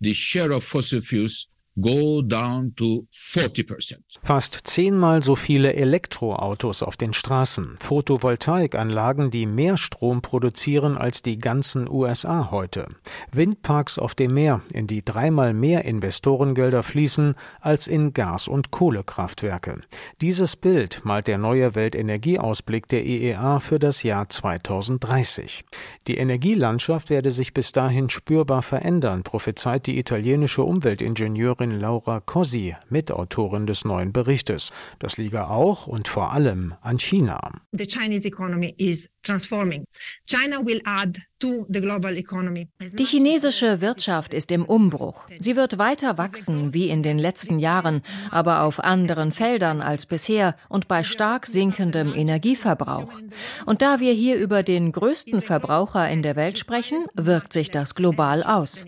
The 0.00 0.12
share 0.12 0.54
of 0.54 0.64
fossil 0.64 1.00
fuels 1.00 1.48
go 1.80 2.22
down 2.22 2.74
to 2.76 3.06
40%. 3.12 3.96
Fast 4.22 4.60
zehnmal 4.64 5.22
so 5.22 5.34
viele 5.34 5.74
Elektroautos 5.74 6.82
auf 6.82 6.96
den 6.96 7.12
Straßen, 7.12 7.76
Photovoltaikanlagen, 7.80 9.30
die 9.30 9.46
mehr 9.46 9.76
Strom 9.76 10.22
produzieren 10.22 10.96
als 10.96 11.22
die 11.22 11.38
ganzen 11.38 11.88
USA 11.88 12.50
heute, 12.50 12.86
Windparks 13.32 13.98
auf 13.98 14.14
dem 14.14 14.34
Meer, 14.34 14.62
in 14.72 14.86
die 14.86 15.04
dreimal 15.04 15.52
mehr 15.52 15.84
Investorengelder 15.84 16.82
fließen 16.82 17.34
als 17.60 17.88
in 17.88 18.12
Gas- 18.12 18.48
und 18.48 18.70
Kohlekraftwerke. 18.70 19.80
Dieses 20.20 20.56
Bild 20.56 21.04
malt 21.04 21.26
der 21.26 21.38
neue 21.38 21.74
Weltenergieausblick 21.74 22.86
der 22.88 23.04
EEA 23.04 23.60
für 23.60 23.78
das 23.78 24.02
Jahr 24.02 24.28
2030. 24.28 25.64
Die 26.06 26.18
Energielandschaft 26.18 27.10
werde 27.10 27.30
sich 27.30 27.52
bis 27.52 27.72
dahin 27.72 28.08
spürbar 28.10 28.62
verändern, 28.62 29.22
prophezeit 29.22 29.86
die 29.86 29.98
italienische 29.98 30.62
Umweltingenieurin 30.62 31.63
Expertin 31.64 31.80
Laura 31.80 32.20
Cosi, 32.20 32.74
Mitautorin 32.90 33.66
des 33.66 33.84
neuen 33.84 34.12
Berichtes. 34.12 34.70
Das 34.98 35.16
liege 35.16 35.48
auch 35.48 35.86
und 35.86 36.08
vor 36.08 36.32
allem 36.32 36.74
an 36.82 36.98
China. 36.98 37.40
The 37.72 37.86
Chinese 37.86 38.26
economy 38.26 38.74
is 38.78 39.08
transforming. 39.22 39.84
China 40.26 40.64
will 40.64 40.80
add 40.84 41.20
die 41.42 43.04
chinesische 43.04 43.80
Wirtschaft 43.80 44.32
ist 44.32 44.50
im 44.50 44.64
Umbruch. 44.64 45.26
Sie 45.38 45.56
wird 45.56 45.78
weiter 45.78 46.16
wachsen 46.16 46.72
wie 46.72 46.88
in 46.88 47.02
den 47.02 47.18
letzten 47.18 47.58
Jahren, 47.58 48.02
aber 48.30 48.62
auf 48.62 48.82
anderen 48.82 49.32
Feldern 49.32 49.82
als 49.82 50.06
bisher 50.06 50.56
und 50.68 50.88
bei 50.88 51.02
stark 51.02 51.46
sinkendem 51.46 52.14
Energieverbrauch. 52.14 53.18
Und 53.66 53.82
da 53.82 54.00
wir 54.00 54.12
hier 54.12 54.36
über 54.36 54.62
den 54.62 54.92
größten 54.92 55.42
Verbraucher 55.42 56.08
in 56.08 56.22
der 56.22 56.36
Welt 56.36 56.58
sprechen, 56.58 57.04
wirkt 57.14 57.52
sich 57.52 57.70
das 57.70 57.94
global 57.94 58.42
aus. 58.42 58.84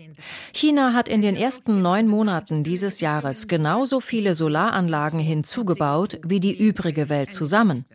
China 0.53 0.93
hat 0.93 1.07
in 1.09 1.21
den 1.21 1.35
ersten 1.35 1.81
neun 1.81 2.07
Monaten 2.07 2.63
dieses 2.63 3.01
Jahres 3.01 3.47
genauso 3.47 3.99
viele 3.99 4.35
Solaranlagen 4.35 5.19
hinzugebaut 5.19 6.19
wie 6.23 6.39
die 6.39 6.57
übrige 6.57 7.09
Welt 7.09 7.33
zusammen. 7.33 7.85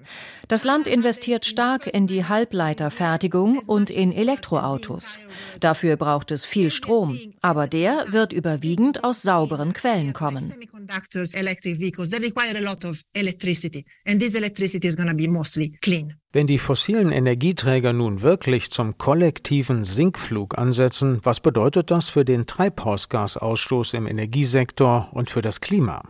Das 0.48 0.64
Land 0.64 0.86
investiert 0.86 1.46
stark 1.46 1.86
in 1.86 2.06
die 2.06 2.24
Halbleiterfertigung 2.26 3.58
und 3.60 3.90
in 3.90 4.12
Elektroautos. 4.52 5.18
Dafür 5.60 5.96
braucht 5.96 6.30
es 6.30 6.44
viel 6.44 6.70
Strom, 6.70 7.18
aber 7.40 7.66
der 7.66 8.06
wird 8.12 8.32
überwiegend 8.32 9.04
aus 9.04 9.22
sauberen 9.22 9.72
Quellen 9.72 10.12
kommen. 10.12 10.52
Wenn 16.34 16.46
die 16.46 16.56
fossilen 16.56 17.12
Energieträger 17.12 17.92
nun 17.92 18.22
wirklich 18.22 18.70
zum 18.70 18.96
kollektiven 18.96 19.84
Sinkflug 19.84 20.56
ansetzen, 20.56 21.20
was 21.22 21.40
bedeutet 21.40 21.90
das 21.90 22.08
für 22.08 22.24
den 22.24 22.46
Treibhausgasausstoß 22.46 23.92
im 23.92 24.06
Energiesektor 24.06 25.10
und 25.12 25.28
für 25.28 25.42
das 25.42 25.60
Klima? 25.60 26.02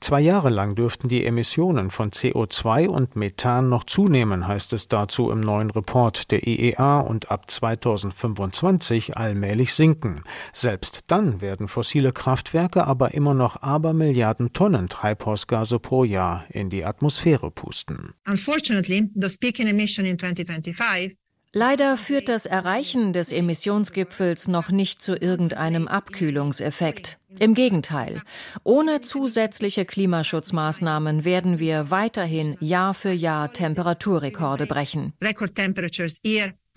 Zwei 0.00 0.20
Jahre 0.20 0.50
lang 0.50 0.74
dürften 0.74 1.08
die 1.08 1.24
Emissionen 1.24 1.90
von 1.90 2.10
CO2 2.10 2.88
und 2.88 3.14
Methan 3.14 3.68
noch 3.68 3.84
zunehmen, 3.84 4.46
heißt 4.46 4.72
es 4.72 4.88
dazu 4.88 5.30
im 5.30 5.40
neuen 5.40 5.70
Report 5.70 6.30
der 6.32 6.46
IEA 6.46 7.00
und 7.00 7.30
ab 7.30 7.50
2025 7.50 9.16
allmählich 9.16 9.74
sinken. 9.74 10.22
Selbst 10.52 11.04
dann 11.06 11.40
werden 11.40 11.68
fossile 11.68 12.12
Kraftwerke 12.12 12.84
aber 12.84 13.14
immer 13.14 13.34
noch 13.34 13.62
Abermilliarden 13.62 14.52
Tonnen 14.52 14.88
Treibhausgase 14.88 15.78
pro 15.78 16.02
Jahr 16.02 16.44
in 16.50 16.68
die 16.70 16.84
Atmosphäre 16.84 17.50
pusten. 17.50 18.12
Unfortunately, 18.26 19.10
the 19.14 19.28
peak 19.40 19.58
in 19.58 19.67
emission 19.68 20.06
in 20.06 20.18
2025 20.18 21.16
Leider 21.54 21.96
führt 21.96 22.28
das 22.28 22.44
Erreichen 22.44 23.14
des 23.14 23.32
Emissionsgipfels 23.32 24.48
noch 24.48 24.68
nicht 24.70 25.00
zu 25.00 25.16
irgendeinem 25.16 25.88
Abkühlungseffekt. 25.88 27.18
Im 27.38 27.54
Gegenteil, 27.54 28.20
ohne 28.64 29.00
zusätzliche 29.00 29.86
Klimaschutzmaßnahmen 29.86 31.24
werden 31.24 31.58
wir 31.58 31.90
weiterhin 31.90 32.58
Jahr 32.60 32.92
für 32.92 33.12
Jahr 33.12 33.50
Temperaturrekorde 33.52 34.66
brechen. 34.66 35.14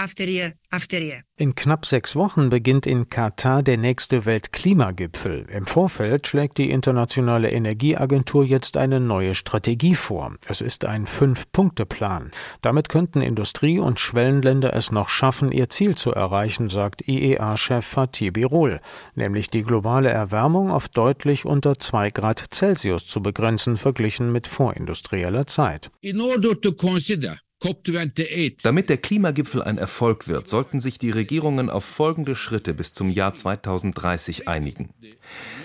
After 0.01 0.27
year 0.27 0.53
after 0.71 0.99
year. 0.99 1.21
In 1.37 1.53
knapp 1.53 1.85
sechs 1.85 2.15
Wochen 2.15 2.49
beginnt 2.49 2.87
in 2.87 3.07
Katar 3.07 3.61
der 3.61 3.77
nächste 3.77 4.25
Weltklimagipfel. 4.25 5.45
Im 5.55 5.67
Vorfeld 5.67 6.25
schlägt 6.25 6.57
die 6.57 6.71
Internationale 6.71 7.51
Energieagentur 7.51 8.43
jetzt 8.43 8.77
eine 8.77 8.99
neue 8.99 9.35
Strategie 9.35 9.93
vor. 9.93 10.35
Es 10.47 10.59
ist 10.59 10.85
ein 10.85 11.05
Fünf-Punkte-Plan. 11.05 12.31
Damit 12.63 12.89
könnten 12.89 13.21
Industrie- 13.21 13.77
und 13.77 13.99
Schwellenländer 13.99 14.73
es 14.75 14.91
noch 14.91 15.07
schaffen, 15.07 15.51
ihr 15.51 15.69
Ziel 15.69 15.93
zu 15.93 16.11
erreichen, 16.11 16.69
sagt 16.69 17.07
IEA-Chef 17.07 17.85
Fatih 17.85 18.31
Birol, 18.31 18.81
nämlich 19.13 19.51
die 19.51 19.61
globale 19.61 20.09
Erwärmung 20.09 20.71
auf 20.71 20.89
deutlich 20.89 21.45
unter 21.45 21.77
zwei 21.77 22.09
Grad 22.09 22.43
Celsius 22.51 23.05
zu 23.05 23.21
begrenzen, 23.21 23.77
verglichen 23.77 24.31
mit 24.31 24.47
vorindustrieller 24.47 25.45
Zeit. 25.45 25.91
In 26.01 26.19
order 26.19 26.59
to 26.59 26.71
consider 26.71 27.37
damit 28.63 28.89
der 28.89 28.97
Klimagipfel 28.97 29.61
ein 29.61 29.77
Erfolg 29.77 30.27
wird, 30.27 30.47
sollten 30.47 30.79
sich 30.79 30.97
die 30.97 31.11
Regierungen 31.11 31.69
auf 31.69 31.85
folgende 31.85 32.35
Schritte 32.35 32.73
bis 32.73 32.91
zum 32.91 33.11
Jahr 33.11 33.35
2030 33.35 34.47
einigen. 34.47 34.95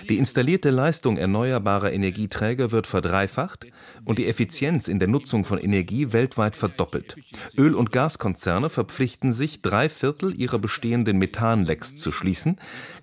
Die 0.07 0.19
installierte 0.19 0.69
Leistung 0.69 1.17
erneuerbarer 1.17 1.91
Energieträger 1.91 2.71
wird 2.71 2.85
verdreifacht 2.85 3.65
und 4.05 4.19
die 4.19 4.27
Effizienz 4.27 4.87
in 4.87 4.99
der 4.99 5.07
Nutzung 5.07 5.43
von 5.43 5.57
Energie 5.57 6.13
weltweit 6.13 6.55
verdoppelt. 6.55 7.15
Öl- 7.57 7.73
und 7.73 7.91
Gaskonzerne 7.91 8.69
verpflichten 8.69 9.33
sich, 9.33 9.63
drei 9.63 9.89
Viertel 9.89 10.39
ihrer 10.39 10.59
bestehenden 10.59 11.17
Methanlecks 11.17 11.95
zu 11.95 12.11
schließen. 12.11 12.57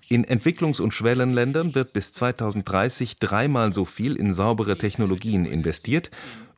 In 0.07 0.23
Entwicklungs- 0.23 0.79
und 0.79 0.93
Schwellenländern 0.93 1.75
wird 1.75 1.91
bis 1.91 2.13
2030 2.13 3.17
dreimal 3.17 3.73
so 3.73 3.83
viel 3.83 4.15
in 4.15 4.31
saubere 4.31 4.77
Technologien 4.77 5.45
investiert 5.45 6.11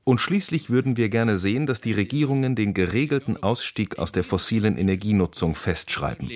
und 0.08 0.22
schließlich 0.22 0.70
würden 0.70 0.96
wir 0.96 1.10
gerne 1.10 1.38
sehen, 1.38 1.66
dass 1.66 1.82
die 1.82 1.92
Regierungen 1.92 2.56
den 2.56 2.74
geregelten 2.74 3.44
Ausstieg 3.44 4.00
aus 4.00 4.14
der 4.14 4.24
fossilen 4.24 4.78
Energienutzung 4.78 5.54
festschreiben. 5.54 6.30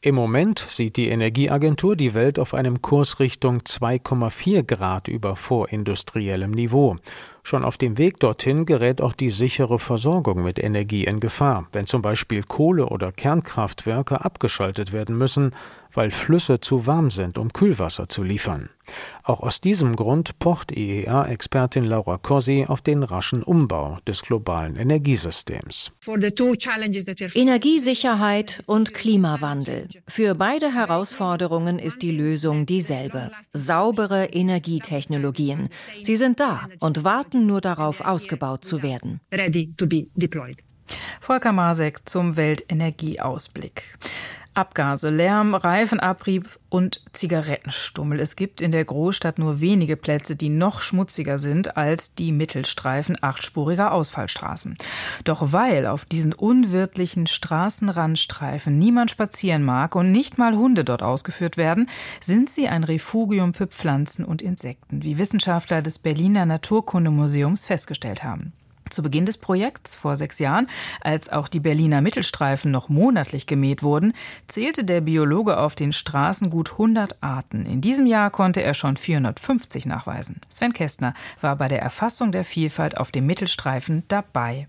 Im 0.00 0.14
Moment 0.16 0.66
sieht 0.68 0.96
die 0.96 1.06
Energieagentur 1.06 1.94
die 1.94 2.14
Welt 2.14 2.40
auf 2.40 2.54
einem 2.54 2.82
Kurs 2.82 3.20
Richtung 3.20 3.58
2,4 3.58 4.64
Grad 4.64 5.06
über 5.06 5.36
vorindustriellem 5.36 6.50
Niveau. 6.50 6.96
Schon 7.44 7.64
auf 7.64 7.78
dem 7.78 7.98
Weg 7.98 8.18
dorthin 8.18 8.66
gerät 8.66 9.00
auch 9.00 9.12
die 9.12 9.30
sichere 9.30 9.78
Versorgung 9.78 10.42
mit 10.42 10.58
Energie 10.58 11.04
in 11.04 11.20
Gefahr, 11.20 11.68
wenn 11.72 11.86
zum 11.86 12.02
Beispiel 12.02 12.42
Kohle- 12.42 12.86
oder 12.86 13.12
Kernkraftwerke 13.12 14.24
abgeschaltet 14.24 14.92
werden 14.92 15.16
müssen, 15.18 15.52
weil 15.94 16.10
Flüsse 16.10 16.60
zu 16.60 16.86
warm 16.86 17.10
sind, 17.10 17.38
um 17.38 17.52
Kühlwasser 17.52 18.08
zu 18.08 18.22
liefern. 18.22 18.70
Auch 19.22 19.40
aus 19.40 19.60
diesem 19.60 19.96
Grund 19.96 20.38
pocht 20.38 20.72
IEA-Expertin 20.72 21.84
Laura 21.84 22.18
Corsi 22.18 22.66
auf 22.68 22.82
den 22.82 23.02
raschen 23.02 23.42
Umbau 23.42 23.98
des 24.06 24.22
globalen 24.22 24.76
Energiesystems. 24.76 25.92
Energiesicherheit 27.34 28.62
und 28.66 28.92
Klimawandel. 28.92 29.88
Für 30.08 30.34
beide 30.34 30.74
Herausforderungen 30.74 31.78
ist 31.78 32.02
die 32.02 32.10
Lösung 32.10 32.66
dieselbe. 32.66 33.30
Saubere 33.52 34.26
Energietechnologien. 34.26 35.68
Sie 36.02 36.16
sind 36.16 36.40
da 36.40 36.66
und 36.80 37.04
warten 37.04 37.32
warten 37.32 37.46
nur 37.46 37.60
darauf, 37.60 38.00
ausgebaut 38.00 38.64
zu 38.64 38.82
werden. 38.82 39.20
Volker 41.20 41.52
Masek 41.52 42.08
zum 42.08 42.36
Weltenergieausblick. 42.36 43.98
Abgase, 44.54 45.08
Lärm, 45.08 45.54
Reifenabrieb 45.54 46.58
und 46.68 47.02
Zigarettenstummel. 47.12 48.20
Es 48.20 48.36
gibt 48.36 48.60
in 48.60 48.72
der 48.72 48.84
Großstadt 48.84 49.38
nur 49.38 49.60
wenige 49.60 49.96
Plätze, 49.96 50.36
die 50.36 50.48
noch 50.48 50.80
schmutziger 50.80 51.38
sind 51.38 51.76
als 51.76 52.14
die 52.14 52.32
Mittelstreifen 52.32 53.16
achtspuriger 53.20 53.92
Ausfallstraßen. 53.92 54.76
Doch 55.24 55.52
weil 55.52 55.86
auf 55.86 56.04
diesen 56.04 56.32
unwirtlichen 56.32 57.26
Straßenrandstreifen 57.26 58.76
niemand 58.76 59.10
spazieren 59.10 59.62
mag 59.62 59.94
und 59.94 60.12
nicht 60.12 60.38
mal 60.38 60.56
Hunde 60.56 60.84
dort 60.84 61.02
ausgeführt 61.02 61.56
werden, 61.56 61.88
sind 62.20 62.50
sie 62.50 62.68
ein 62.68 62.84
Refugium 62.84 63.54
für 63.54 63.66
Pflanzen 63.66 64.24
und 64.24 64.42
Insekten, 64.42 65.02
wie 65.02 65.18
Wissenschaftler 65.18 65.82
des 65.82 65.98
Berliner 65.98 66.46
Naturkundemuseums 66.46 67.64
festgestellt 67.64 68.24
haben. 68.24 68.52
Zu 68.92 69.02
Beginn 69.02 69.24
des 69.24 69.38
Projekts 69.38 69.94
vor 69.94 70.18
sechs 70.18 70.38
Jahren, 70.38 70.68
als 71.00 71.30
auch 71.30 71.48
die 71.48 71.60
Berliner 71.60 72.02
Mittelstreifen 72.02 72.70
noch 72.70 72.90
monatlich 72.90 73.46
gemäht 73.46 73.82
wurden, 73.82 74.12
zählte 74.48 74.84
der 74.84 75.00
Biologe 75.00 75.56
auf 75.56 75.74
den 75.74 75.94
Straßen 75.94 76.50
gut 76.50 76.72
100 76.72 77.22
Arten. 77.22 77.64
In 77.64 77.80
diesem 77.80 78.04
Jahr 78.04 78.30
konnte 78.30 78.62
er 78.62 78.74
schon 78.74 78.98
450 78.98 79.86
nachweisen. 79.86 80.42
Sven 80.50 80.74
Kästner 80.74 81.14
war 81.40 81.56
bei 81.56 81.68
der 81.68 81.80
Erfassung 81.80 82.32
der 82.32 82.44
Vielfalt 82.44 82.98
auf 82.98 83.10
dem 83.10 83.24
Mittelstreifen 83.24 84.02
dabei. 84.08 84.68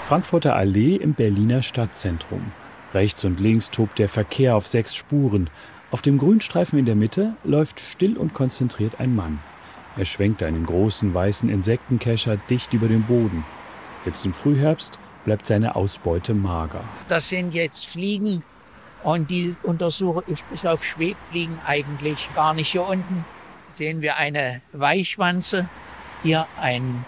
Frankfurter 0.00 0.56
Allee 0.56 0.96
im 0.96 1.12
Berliner 1.12 1.60
Stadtzentrum. 1.60 2.52
Rechts 2.94 3.22
und 3.26 3.38
links 3.38 3.70
tobt 3.70 3.98
der 3.98 4.08
Verkehr 4.08 4.56
auf 4.56 4.66
sechs 4.66 4.96
Spuren. 4.96 5.50
Auf 5.90 6.00
dem 6.00 6.16
Grünstreifen 6.16 6.78
in 6.78 6.86
der 6.86 6.94
Mitte 6.94 7.36
läuft 7.44 7.80
still 7.80 8.16
und 8.16 8.32
konzentriert 8.32 8.98
ein 8.98 9.14
Mann. 9.14 9.40
Er 9.96 10.04
schwenkt 10.04 10.42
einen 10.42 10.66
großen 10.66 11.14
weißen 11.14 11.48
Insektenkescher 11.48 12.36
dicht 12.36 12.72
über 12.72 12.88
den 12.88 13.04
Boden. 13.04 13.44
Jetzt 14.04 14.26
im 14.26 14.34
Frühherbst 14.34 14.98
bleibt 15.24 15.46
seine 15.46 15.76
Ausbeute 15.76 16.34
mager. 16.34 16.82
Das 17.08 17.28
sind 17.28 17.54
jetzt 17.54 17.86
Fliegen 17.86 18.42
und 19.02 19.30
die 19.30 19.56
untersuche 19.62 20.24
ich 20.26 20.42
bis 20.44 20.66
auf 20.66 20.84
Schwebfliegen 20.84 21.58
eigentlich 21.64 22.28
gar 22.34 22.54
nicht. 22.54 22.72
Hier 22.72 22.86
unten 22.86 23.24
sehen 23.70 24.02
wir 24.02 24.16
eine 24.16 24.62
Weichwanze, 24.72 25.68
hier 26.22 26.46
ein 26.60 27.04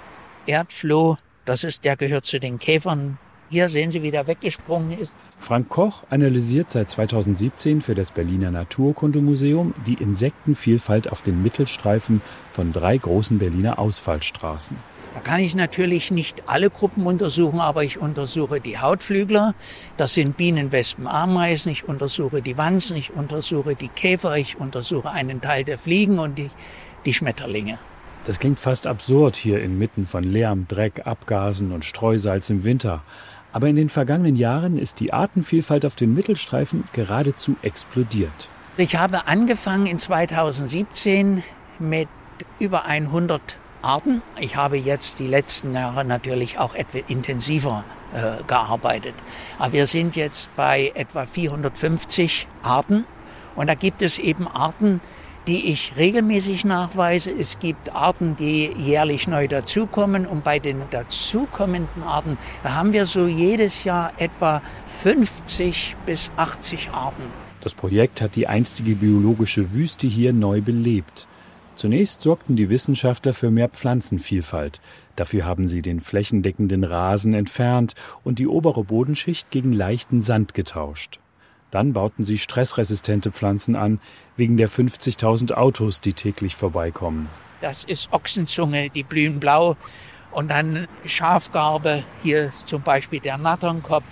Erdfloh, 0.46 1.16
das 1.44 1.64
ist, 1.64 1.84
der 1.84 1.96
gehört 1.96 2.24
zu 2.24 2.38
den 2.38 2.58
Käfern 2.58 3.18
hier 3.48 3.68
sehen 3.68 3.90
Sie, 3.90 4.02
wie 4.02 4.10
der 4.10 4.26
weggesprungen 4.26 4.98
ist. 4.98 5.14
Frank 5.38 5.68
Koch 5.68 6.04
analysiert 6.10 6.70
seit 6.70 6.90
2017 6.90 7.80
für 7.80 7.94
das 7.94 8.10
Berliner 8.10 8.50
Naturkundemuseum 8.50 9.74
die 9.86 9.94
Insektenvielfalt 9.94 11.10
auf 11.10 11.22
den 11.22 11.42
Mittelstreifen 11.42 12.22
von 12.50 12.72
drei 12.72 12.96
großen 12.96 13.38
Berliner 13.38 13.78
Ausfallstraßen. 13.78 14.76
Da 15.14 15.20
kann 15.22 15.40
ich 15.40 15.54
natürlich 15.54 16.10
nicht 16.10 16.42
alle 16.46 16.68
Gruppen 16.68 17.06
untersuchen, 17.06 17.58
aber 17.58 17.84
ich 17.84 17.96
untersuche 17.96 18.60
die 18.60 18.78
Hautflügler, 18.78 19.54
das 19.96 20.12
sind 20.12 20.36
Bienen, 20.36 20.72
Wespen, 20.72 21.06
Ameisen, 21.06 21.72
ich 21.72 21.88
untersuche 21.88 22.42
die 22.42 22.58
Wanzen, 22.58 22.98
ich 22.98 23.14
untersuche 23.14 23.76
die 23.76 23.88
Käfer, 23.88 24.36
ich 24.36 24.60
untersuche 24.60 25.10
einen 25.10 25.40
Teil 25.40 25.64
der 25.64 25.78
Fliegen 25.78 26.18
und 26.18 26.36
die, 26.36 26.50
die 27.06 27.14
Schmetterlinge. 27.14 27.78
Das 28.24 28.40
klingt 28.40 28.58
fast 28.58 28.88
absurd 28.88 29.36
hier 29.36 29.62
inmitten 29.62 30.04
von 30.04 30.24
Lärm, 30.24 30.66
Dreck, 30.68 31.06
Abgasen 31.06 31.70
und 31.70 31.84
Streusalz 31.84 32.50
im 32.50 32.64
Winter. 32.64 33.04
Aber 33.52 33.68
in 33.68 33.76
den 33.76 33.88
vergangenen 33.88 34.36
Jahren 34.36 34.78
ist 34.78 35.00
die 35.00 35.12
Artenvielfalt 35.12 35.86
auf 35.86 35.94
den 35.94 36.14
Mittelstreifen 36.14 36.84
geradezu 36.92 37.56
explodiert. 37.62 38.48
Ich 38.76 38.96
habe 38.96 39.26
angefangen 39.26 39.86
in 39.86 39.98
2017 39.98 41.42
mit 41.78 42.08
über 42.58 42.84
100 42.84 43.56
Arten. 43.80 44.20
Ich 44.38 44.56
habe 44.56 44.76
jetzt 44.76 45.18
die 45.18 45.26
letzten 45.26 45.74
Jahre 45.74 46.04
natürlich 46.04 46.58
auch 46.58 46.74
etwas 46.74 47.02
intensiver 47.08 47.84
äh, 48.12 48.42
gearbeitet. 48.46 49.14
Aber 49.58 49.72
wir 49.72 49.86
sind 49.86 50.16
jetzt 50.16 50.54
bei 50.56 50.92
etwa 50.94 51.24
450 51.24 52.46
Arten. 52.62 53.06
Und 53.54 53.68
da 53.68 53.74
gibt 53.74 54.02
es 54.02 54.18
eben 54.18 54.46
Arten, 54.46 55.00
die 55.46 55.70
ich 55.72 55.92
regelmäßig 55.96 56.64
nachweise. 56.64 57.30
Es 57.30 57.58
gibt 57.58 57.94
Arten, 57.94 58.36
die 58.36 58.70
jährlich 58.76 59.28
neu 59.28 59.48
dazukommen. 59.48 60.26
Und 60.26 60.44
bei 60.44 60.58
den 60.58 60.82
dazukommenden 60.90 62.02
Arten, 62.02 62.36
da 62.62 62.74
haben 62.74 62.92
wir 62.92 63.06
so 63.06 63.26
jedes 63.26 63.84
Jahr 63.84 64.12
etwa 64.18 64.62
50 65.02 65.96
bis 66.04 66.30
80 66.36 66.90
Arten. 66.90 67.24
Das 67.60 67.74
Projekt 67.74 68.20
hat 68.20 68.36
die 68.36 68.46
einstige 68.46 68.96
biologische 68.96 69.72
Wüste 69.72 70.06
hier 70.06 70.32
neu 70.32 70.60
belebt. 70.60 71.26
Zunächst 71.74 72.22
sorgten 72.22 72.56
die 72.56 72.70
Wissenschaftler 72.70 73.34
für 73.34 73.50
mehr 73.50 73.68
Pflanzenvielfalt. 73.68 74.80
Dafür 75.14 75.44
haben 75.44 75.68
sie 75.68 75.82
den 75.82 76.00
flächendeckenden 76.00 76.84
Rasen 76.84 77.34
entfernt 77.34 77.94
und 78.24 78.38
die 78.38 78.48
obere 78.48 78.82
Bodenschicht 78.82 79.50
gegen 79.50 79.72
leichten 79.72 80.22
Sand 80.22 80.54
getauscht. 80.54 81.20
Dann 81.70 81.92
bauten 81.92 82.24
sie 82.24 82.38
stressresistente 82.38 83.32
Pflanzen 83.32 83.76
an, 83.76 84.00
wegen 84.36 84.56
der 84.56 84.68
50.000 84.68 85.52
Autos, 85.54 86.00
die 86.00 86.12
täglich 86.12 86.54
vorbeikommen. 86.54 87.28
Das 87.60 87.84
ist 87.84 88.12
Ochsenzunge, 88.12 88.90
die 88.90 89.02
blühen 89.02 89.40
blau. 89.40 89.76
Und 90.30 90.48
dann 90.50 90.86
Schafgarbe, 91.06 92.04
hier 92.22 92.48
ist 92.48 92.68
zum 92.68 92.82
Beispiel 92.82 93.20
der 93.20 93.38
Natternkopf. 93.38 94.04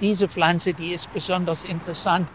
Diese 0.00 0.28
Pflanze, 0.28 0.74
die 0.74 0.92
ist 0.92 1.12
besonders 1.12 1.64
interessant. 1.64 2.28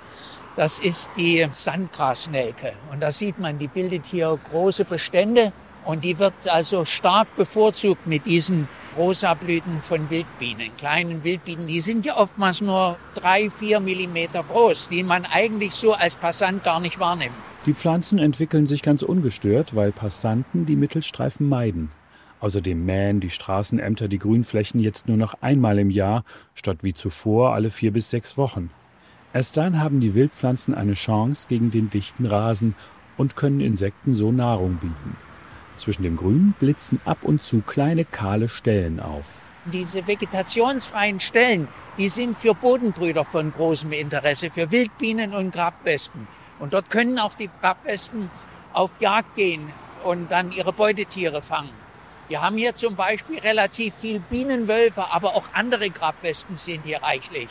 Das 0.56 0.80
ist 0.80 1.10
die 1.16 1.48
Sandgrasnelke. 1.51 2.74
Und 2.92 3.01
da 3.01 3.12
sieht 3.12 3.38
man, 3.39 3.60
die 3.60 3.68
bildet 3.68 4.06
hier 4.06 4.38
große 4.51 4.84
Bestände 4.86 5.54
und 5.89 6.03
die 6.03 6.19
wird 6.19 6.48
also 6.48 6.86
stark 6.86 7.36
bevorzugt 7.36 8.05
mit 8.05 8.27
diesen 8.27 8.67
Rosablüten 8.96 9.81
von 9.81 10.08
Wildbienen, 10.12 10.69
kleinen 10.77 11.24
Wildbienen. 11.24 11.65
Die 11.65 11.81
sind 11.81 12.05
ja 12.05 12.15
oftmals 12.15 12.62
nur 12.62 12.98
drei, 13.15 13.50
vier 13.50 13.79
Millimeter 13.79 14.43
groß, 14.43 14.89
die 14.89 15.01
man 15.01 15.25
eigentlich 15.25 15.74
so 15.74 15.93
als 15.93 16.15
Passant 16.15 16.63
gar 16.63 16.79
nicht 16.79 17.00
wahrnimmt. 17.00 17.34
Die 17.65 17.74
Pflanzen 17.74 18.19
entwickeln 18.19 18.67
sich 18.67 18.84
ganz 18.84 19.01
ungestört, 19.01 19.75
weil 19.75 19.91
Passanten 19.91 20.67
die 20.67 20.75
Mittelstreifen 20.75 21.50
meiden. 21.50 21.89
Außerdem 22.39 22.86
mähen 22.86 23.19
die 23.19 23.31
Straßenämter 23.31 24.08
die 24.08 24.19
Grünflächen 24.19 24.79
jetzt 24.79 25.08
nur 25.08 25.17
noch 25.17 25.41
einmal 25.41 25.79
im 25.79 25.89
Jahr, 25.89 26.24
statt 26.53 26.84
wie 26.84 26.93
zuvor 26.93 27.55
alle 27.55 27.72
vier 27.72 27.91
bis 27.91 28.12
sechs 28.12 28.38
Wochen. 28.38 28.69
Erst 29.34 29.58
dann 29.58 29.81
haben 29.81 30.01
die 30.01 30.13
Wildpflanzen 30.13 30.75
eine 30.75 30.93
Chance 30.93 31.48
gegen 31.50 31.72
den 31.72 31.89
dichten 31.89 32.27
Rasen 32.27 32.75
und 33.17 33.36
können 33.36 33.60
Insekten 33.60 34.13
so 34.13 34.31
Nahrung 34.31 34.75
bieten. 34.75 35.17
Zwischen 35.79 36.03
dem 36.03 36.17
Grün 36.17 36.53
blitzen 36.59 37.00
ab 37.05 37.19
und 37.21 37.41
zu 37.41 37.62
kleine 37.62 38.03
kahle 38.03 38.50
Stellen 38.50 39.00
auf. 39.00 39.41
Diese 39.63 40.05
vegetationsfreien 40.05 41.21
Stellen, 41.21 41.69
die 41.98 42.09
sind 42.09 42.38
für 42.38 42.53
Bodenbrüder 42.53 43.24
von 43.24 43.53
großem 43.53 43.93
Interesse, 43.93 44.51
für 44.51 44.71
Wildbienen 44.71 45.33
und 45.33 45.51
Grabwespen. 45.51 46.27
Und 46.59 46.74
dort 46.74 46.89
können 46.89 47.17
auch 47.17 47.33
die 47.33 47.50
Grabwespen 47.62 48.29
auf 48.74 48.91
Jagd 49.00 49.36
gehen 49.36 49.71
und 50.03 50.29
dann 50.29 50.51
ihre 50.51 50.74
Beutetiere 50.74 51.41
fangen. 51.41 51.71
Wir 52.27 52.41
haben 52.41 52.57
hier 52.57 52.75
zum 52.75 52.98
Beispiel 52.98 53.39
relativ 53.39 53.95
viel 53.95 54.19
Bienenwölfe, 54.19 55.12
aber 55.12 55.33
auch 55.33 55.45
andere 55.53 55.89
Grabwespen 55.89 56.57
sind 56.57 56.83
hier 56.83 57.01
reichlich. 57.01 57.48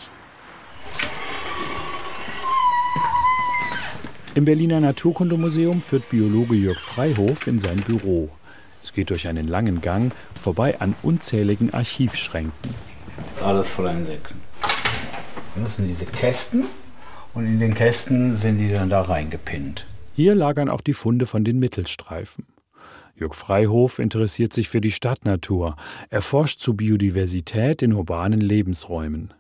Im 4.39 4.45
Berliner 4.45 4.79
Naturkundemuseum 4.79 5.81
führt 5.81 6.11
Biologe 6.11 6.55
Jörg 6.55 6.79
Freihof 6.79 7.49
in 7.49 7.59
sein 7.59 7.79
Büro. 7.79 8.29
Es 8.85 8.93
geht 8.93 9.11
durch 9.11 9.27
einen 9.27 9.49
langen 9.49 9.81
Gang 9.81 10.15
vorbei 10.39 10.81
an 10.81 10.95
unzähligen 11.03 11.75
Archivschränken. 11.75 12.71
Das 13.33 13.41
ist 13.41 13.45
alles 13.45 13.69
voller 13.69 13.91
Insekten. 13.91 14.37
Das 15.61 15.75
sind 15.75 15.89
diese 15.89 16.07
Kästen 16.07 16.67
und 17.35 17.47
in 17.47 17.59
den 17.59 17.75
Kästen 17.75 18.37
sind 18.37 18.59
die 18.59 18.71
dann 18.71 18.91
da 18.91 19.03
reingepinnt. 19.03 19.87
Hier 20.15 20.37
lagern 20.37 20.69
auch 20.69 20.83
die 20.83 20.95
Funde 20.95 21.27
von 21.27 21.43
den 21.43 21.59
Mittelstreifen. 21.59 22.47
Jörg 23.17 23.35
Freihof 23.35 23.99
interessiert 23.99 24.53
sich 24.53 24.69
für 24.69 24.81
die 24.81 24.93
Stadtnatur. 24.93 25.75
Er 26.11 26.23
forscht 26.23 26.61
zu 26.61 26.75
Biodiversität 26.75 27.83
in 27.83 27.93
urbanen 27.93 28.41
Lebensräumen. 28.41 29.35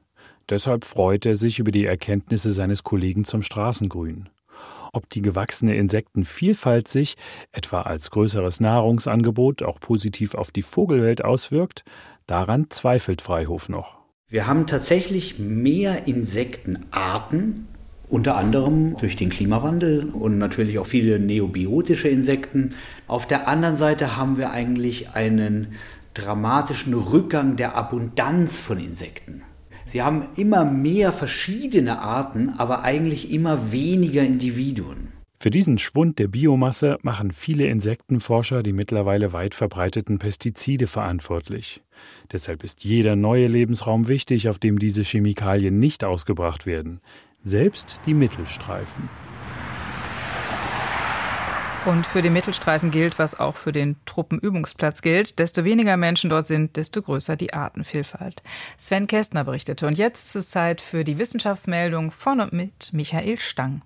Deshalb 0.50 0.84
freut 0.84 1.24
er 1.24 1.36
sich 1.36 1.60
über 1.60 1.70
die 1.70 1.84
Erkenntnisse 1.84 2.50
seines 2.50 2.82
Kollegen 2.82 3.22
zum 3.22 3.42
Straßengrün. 3.42 4.28
Ob 4.92 5.08
die 5.10 5.22
gewachsene 5.22 5.76
Insektenvielfalt 5.76 6.88
sich, 6.88 7.16
etwa 7.52 7.82
als 7.82 8.10
größeres 8.10 8.60
Nahrungsangebot, 8.60 9.62
auch 9.62 9.80
positiv 9.80 10.34
auf 10.34 10.50
die 10.50 10.62
Vogelwelt 10.62 11.24
auswirkt, 11.24 11.84
daran 12.26 12.66
zweifelt 12.70 13.22
Freihof 13.22 13.68
noch. 13.68 13.98
Wir 14.28 14.46
haben 14.46 14.66
tatsächlich 14.66 15.38
mehr 15.38 16.06
Insektenarten, 16.06 17.66
unter 18.08 18.36
anderem 18.36 18.96
durch 18.98 19.16
den 19.16 19.30
Klimawandel 19.30 20.10
und 20.10 20.38
natürlich 20.38 20.78
auch 20.78 20.86
viele 20.86 21.18
neobiotische 21.18 22.08
Insekten. 22.08 22.70
Auf 23.06 23.26
der 23.26 23.48
anderen 23.48 23.76
Seite 23.76 24.16
haben 24.16 24.36
wir 24.36 24.50
eigentlich 24.50 25.10
einen 25.10 25.74
dramatischen 26.14 26.94
Rückgang 26.94 27.56
der 27.56 27.76
Abundanz 27.76 28.58
von 28.60 28.78
Insekten. 28.78 29.42
Sie 29.88 30.02
haben 30.02 30.26
immer 30.36 30.64
mehr 30.64 31.12
verschiedene 31.12 31.98
Arten, 32.00 32.50
aber 32.58 32.84
eigentlich 32.84 33.32
immer 33.32 33.72
weniger 33.72 34.22
Individuen. 34.22 35.08
Für 35.40 35.50
diesen 35.50 35.78
Schwund 35.78 36.18
der 36.18 36.28
Biomasse 36.28 36.98
machen 37.02 37.30
viele 37.30 37.66
Insektenforscher 37.68 38.62
die 38.62 38.72
mittlerweile 38.72 39.32
weit 39.32 39.54
verbreiteten 39.54 40.18
Pestizide 40.18 40.88
verantwortlich. 40.88 41.80
Deshalb 42.32 42.64
ist 42.64 42.84
jeder 42.84 43.16
neue 43.16 43.46
Lebensraum 43.46 44.08
wichtig, 44.08 44.48
auf 44.48 44.58
dem 44.58 44.78
diese 44.78 45.04
Chemikalien 45.04 45.78
nicht 45.78 46.04
ausgebracht 46.04 46.66
werden, 46.66 47.00
selbst 47.44 48.00
die 48.04 48.14
Mittelstreifen. 48.14 49.08
Und 51.86 52.06
für 52.06 52.22
den 52.22 52.32
Mittelstreifen 52.32 52.90
gilt, 52.90 53.18
was 53.18 53.38
auch 53.38 53.56
für 53.56 53.72
den 53.72 53.96
Truppenübungsplatz 54.04 55.00
gilt. 55.00 55.38
Desto 55.38 55.64
weniger 55.64 55.96
Menschen 55.96 56.28
dort 56.28 56.46
sind, 56.46 56.76
desto 56.76 57.00
größer 57.00 57.36
die 57.36 57.54
Artenvielfalt. 57.54 58.42
Sven 58.76 59.06
Kästner 59.06 59.44
berichtete. 59.44 59.86
Und 59.86 59.96
jetzt 59.96 60.26
ist 60.26 60.36
es 60.36 60.50
Zeit 60.50 60.80
für 60.80 61.04
die 61.04 61.18
Wissenschaftsmeldung 61.18 62.10
von 62.10 62.40
und 62.40 62.52
mit 62.52 62.92
Michael 62.92 63.38
Stang. 63.38 63.82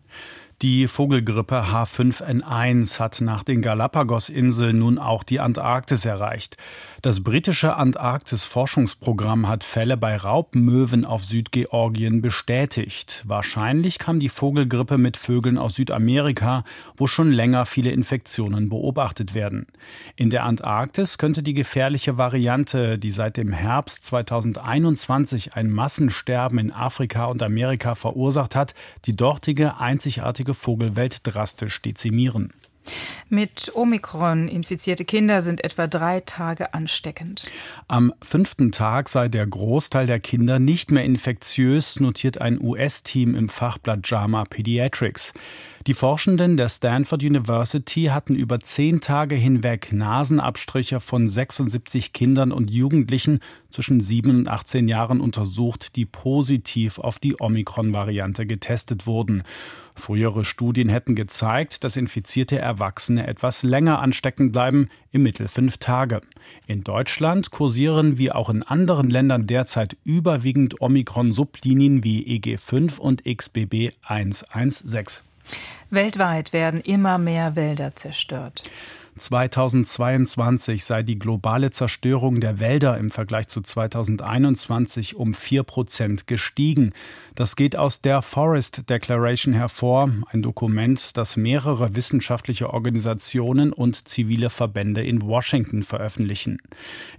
Die 0.62 0.86
Vogelgrippe 0.86 1.64
H5N1 1.72 3.00
hat 3.00 3.20
nach 3.20 3.42
den 3.42 3.62
Galapagos-Inseln 3.62 4.78
nun 4.78 4.98
auch 4.98 5.24
die 5.24 5.40
Antarktis 5.40 6.04
erreicht. 6.04 6.56
Das 7.02 7.24
britische 7.24 7.74
Antarktis-Forschungsprogramm 7.74 9.48
hat 9.48 9.64
Fälle 9.64 9.96
bei 9.96 10.16
Raubmöwen 10.16 11.04
auf 11.04 11.24
Südgeorgien 11.24 12.22
bestätigt. 12.22 13.24
Wahrscheinlich 13.26 13.98
kam 13.98 14.20
die 14.20 14.28
Vogelgrippe 14.28 14.98
mit 14.98 15.16
Vögeln 15.16 15.58
aus 15.58 15.74
Südamerika, 15.74 16.62
wo 16.96 17.08
schon 17.08 17.28
länger 17.32 17.66
viele 17.66 17.90
Infektionen 17.90 18.68
beobachtet 18.68 19.34
werden. 19.34 19.66
In 20.14 20.30
der 20.30 20.44
Antarktis 20.44 21.18
könnte 21.18 21.42
die 21.42 21.54
gefährliche 21.54 22.18
Variante, 22.18 22.98
die 22.98 23.10
seit 23.10 23.36
dem 23.36 23.52
Herbst 23.52 24.04
2021 24.04 25.54
ein 25.54 25.72
Massensterben 25.72 26.60
in 26.60 26.70
Afrika 26.70 27.24
und 27.24 27.42
Amerika 27.42 27.96
verursacht 27.96 28.54
hat, 28.54 28.76
die 29.06 29.16
dortige 29.16 29.80
einzigartige 29.80 30.54
Vogelwelt 30.54 31.26
drastisch 31.26 31.82
dezimieren. 31.82 32.52
Mit 33.28 33.72
Omikron 33.74 34.48
infizierte 34.48 35.04
Kinder 35.04 35.40
sind 35.40 35.64
etwa 35.64 35.86
drei 35.86 36.20
Tage 36.20 36.74
ansteckend. 36.74 37.50
Am 37.88 38.12
fünften 38.22 38.72
Tag 38.72 39.08
sei 39.08 39.28
der 39.28 39.46
Großteil 39.46 40.06
der 40.06 40.20
Kinder 40.20 40.58
nicht 40.58 40.90
mehr 40.90 41.04
infektiös, 41.04 42.00
notiert 42.00 42.40
ein 42.40 42.60
US-Team 42.62 43.34
im 43.34 43.48
Fachblatt 43.48 44.00
JAMA 44.04 44.44
Pediatrics. 44.44 45.32
Die 45.88 45.94
Forschenden 45.94 46.56
der 46.56 46.68
Stanford 46.68 47.24
University 47.24 48.04
hatten 48.04 48.36
über 48.36 48.60
zehn 48.60 49.00
Tage 49.00 49.34
hinweg 49.34 49.92
Nasenabstriche 49.92 51.00
von 51.00 51.26
76 51.26 52.12
Kindern 52.12 52.52
und 52.52 52.70
Jugendlichen 52.70 53.40
zwischen 53.68 53.98
7 53.98 54.30
und 54.30 54.48
18 54.48 54.86
Jahren 54.86 55.20
untersucht, 55.20 55.96
die 55.96 56.04
positiv 56.04 57.00
auf 57.00 57.18
die 57.18 57.40
Omikron-Variante 57.40 58.46
getestet 58.46 59.08
wurden. 59.08 59.42
Frühere 59.96 60.44
Studien 60.44 60.88
hätten 60.88 61.16
gezeigt, 61.16 61.82
dass 61.82 61.96
infizierte 61.96 62.60
Erwachsene 62.60 63.26
etwas 63.26 63.64
länger 63.64 63.98
ansteckend 63.98 64.52
bleiben, 64.52 64.88
im 65.10 65.24
Mittel 65.24 65.48
fünf 65.48 65.78
Tage. 65.78 66.20
In 66.68 66.84
Deutschland 66.84 67.50
kursieren 67.50 68.18
wie 68.18 68.30
auch 68.30 68.50
in 68.50 68.62
anderen 68.62 69.10
Ländern 69.10 69.48
derzeit 69.48 69.96
überwiegend 70.04 70.80
Omikron-Sublinien 70.80 72.04
wie 72.04 72.24
EG5 72.38 73.00
und 73.00 73.24
XBB 73.24 73.90
116. 74.02 75.31
Weltweit 75.90 76.52
werden 76.52 76.80
immer 76.80 77.18
mehr 77.18 77.56
Wälder 77.56 77.94
zerstört. 77.94 78.62
2022 79.18 80.84
sei 80.84 81.02
die 81.02 81.18
globale 81.18 81.70
Zerstörung 81.70 82.40
der 82.40 82.60
Wälder 82.60 82.96
im 82.96 83.10
Vergleich 83.10 83.48
zu 83.48 83.60
2021 83.60 85.16
um 85.16 85.34
4 85.34 85.62
Prozent 85.64 86.26
gestiegen. 86.26 86.94
Das 87.34 87.56
geht 87.56 87.76
aus 87.76 88.00
der 88.00 88.22
Forest 88.22 88.88
Declaration 88.88 89.52
hervor, 89.52 90.10
ein 90.28 90.40
Dokument, 90.40 91.16
das 91.16 91.36
mehrere 91.36 91.94
wissenschaftliche 91.94 92.72
Organisationen 92.72 93.72
und 93.72 94.08
zivile 94.08 94.48
Verbände 94.48 95.02
in 95.02 95.20
Washington 95.20 95.82
veröffentlichen. 95.82 96.58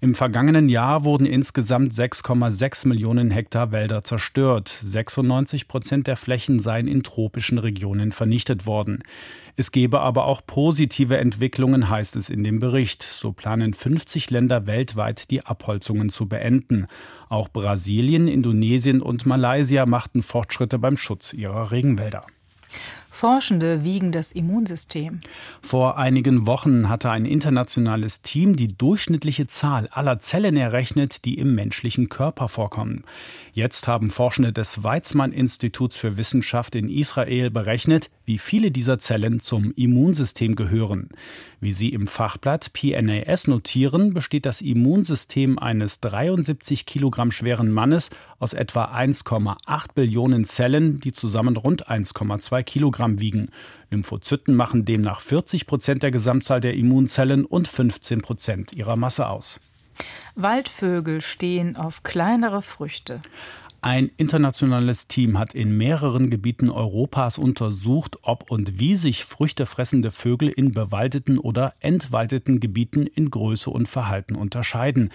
Im 0.02 0.16
vergangenen 0.16 0.70
Jahr 0.70 1.04
wurden 1.06 1.28
insgesamt 1.28 1.94
6,6 1.94 2.88
Millionen 2.88 3.30
Hektar 3.30 3.72
Wälder 3.72 4.04
zerstört. 4.04 4.70
96 4.70 5.68
Prozent 5.68 6.08
der 6.08 6.18
Flächen 6.18 6.60
seien 6.60 6.88
in 6.88 7.04
tropischen 7.04 7.60
Regionen 7.60 8.12
vernichtet 8.12 8.66
worden. 8.66 9.04
Es 9.56 9.72
gebe 9.72 10.00
aber 10.00 10.26
auch 10.26 10.42
positive 10.46 11.18
Entwicklungen, 11.18 11.83
heißt 11.90 12.16
es 12.16 12.30
in 12.30 12.44
dem 12.44 12.60
Bericht. 12.60 13.04
So 13.04 13.32
planen 13.32 13.74
50 13.74 14.30
Länder 14.30 14.68
weltweit 14.68 15.30
die 15.32 15.46
Abholzungen 15.46 16.10
zu 16.10 16.28
beenden. 16.28 16.88
Auch 17.30 17.50
Brasilien, 17.50 18.28
Indonesien 18.28 19.02
und 19.02 19.26
Malaysia 19.26 19.86
machten 19.86 20.22
Fortschritte 20.22 20.80
beim 20.80 20.98
Schutz 20.98 21.34
ihrer 21.34 21.72
Regenwälder. 21.72 22.26
Forschende 23.24 23.84
wiegen 23.84 24.12
das 24.12 24.32
Immunsystem. 24.32 25.22
Vor 25.62 25.98
einigen 25.98 26.48
Wochen 26.48 26.90
hatte 26.90 27.12
ein 27.12 27.26
internationales 27.26 28.24
Team 28.24 28.56
die 28.56 28.76
durchschnittliche 28.76 29.46
Zahl 29.46 29.86
aller 29.92 30.20
Zellen 30.20 30.58
errechnet, 30.58 31.24
die 31.24 31.38
im 31.38 31.54
menschlichen 31.54 32.10
Körper 32.10 32.48
vorkommen. 32.48 33.04
Jetzt 33.54 33.88
haben 33.88 34.10
Forschende 34.10 34.52
des 34.52 34.84
Weizmann-Instituts 34.84 35.96
für 35.96 36.18
Wissenschaft 36.18 36.74
in 36.74 36.90
Israel 36.90 37.52
berechnet, 37.52 38.10
wie 38.26 38.38
viele 38.38 38.72
dieser 38.72 39.00
Zellen 39.00 39.40
zum 39.40 39.74
Immunsystem 39.76 40.56
gehören. 40.56 41.10
Wie 41.60 41.74
sie 41.74 41.90
im 41.90 42.08
Fachblatt 42.08 42.74
PNAS 42.74 43.48
notieren, 43.48 44.14
besteht 44.14 44.46
das 44.46 44.62
Immunsystem 44.62 45.60
eines 45.60 46.00
73 46.00 46.86
Kilogramm 46.86 47.32
schweren 47.32 47.72
Mannes 47.72 48.10
aus 48.40 48.54
etwa 48.54 48.86
1,8 48.86 49.94
Billionen 49.94 50.46
Zellen, 50.46 51.00
die 51.00 51.12
zusammen 51.12 51.58
rund 51.58 51.90
1,2 51.90 52.64
Kilogramm 52.64 53.20
wiegen. 53.20 53.50
Lymphozyten 53.92 54.56
machen 54.56 54.86
demnach 54.86 55.22
40 55.22 55.68
Prozent 55.68 56.04
der 56.04 56.12
Gesamtzahl 56.12 56.62
der 56.62 56.74
Immunzellen 56.74 57.46
und 57.46 57.68
15 57.68 58.22
Prozent 58.22 58.74
ihrer 58.74 58.96
Masse 58.96 59.28
aus. 59.28 59.60
Waldvögel 60.36 61.22
stehen 61.22 61.76
auf 61.76 62.04
kleinere 62.04 62.62
Früchte. 62.62 63.22
Ein 63.84 64.12
internationales 64.16 65.10
Team 65.10 65.38
hat 65.38 65.54
in 65.54 65.76
mehreren 65.76 66.30
Gebieten 66.30 66.70
Europas 66.70 67.38
untersucht, 67.38 68.16
ob 68.22 68.50
und 68.50 68.80
wie 68.80 68.96
sich 68.96 69.26
früchtefressende 69.26 70.10
Vögel 70.10 70.48
in 70.48 70.72
bewaldeten 70.72 71.38
oder 71.38 71.74
entwaldeten 71.82 72.62
Gebieten 72.62 73.08
in 73.08 73.30
Größe 73.30 73.70
und 73.70 73.90
Verhalten 73.90 74.36
unterscheiden. 74.36 75.12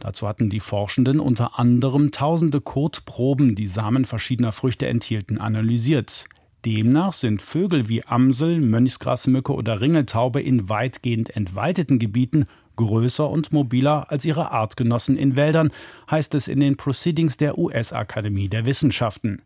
Dazu 0.00 0.28
hatten 0.28 0.50
die 0.50 0.60
Forschenden 0.60 1.18
unter 1.18 1.58
anderem 1.58 2.12
tausende 2.12 2.60
Kotproben, 2.60 3.54
die 3.54 3.66
Samen 3.66 4.04
verschiedener 4.04 4.52
Früchte 4.52 4.86
enthielten, 4.86 5.38
analysiert. 5.38 6.26
Demnach 6.66 7.14
sind 7.14 7.40
Vögel 7.40 7.88
wie 7.88 8.04
Amsel, 8.04 8.60
Mönchsgrasmücke 8.60 9.54
oder 9.54 9.80
Ringeltaube 9.80 10.42
in 10.42 10.68
weitgehend 10.68 11.34
entwaldeten 11.34 11.98
Gebieten 11.98 12.44
größer 12.76 13.28
und 13.28 13.52
mobiler 13.52 14.10
als 14.10 14.24
ihre 14.24 14.50
Artgenossen 14.50 15.16
in 15.16 15.36
Wäldern, 15.36 15.70
heißt 16.10 16.34
es 16.34 16.48
in 16.48 16.60
den 16.60 16.76
Proceedings 16.76 17.36
der 17.36 17.58
US-Akademie 17.58 18.48
der 18.48 18.66
Wissenschaften. 18.66 19.42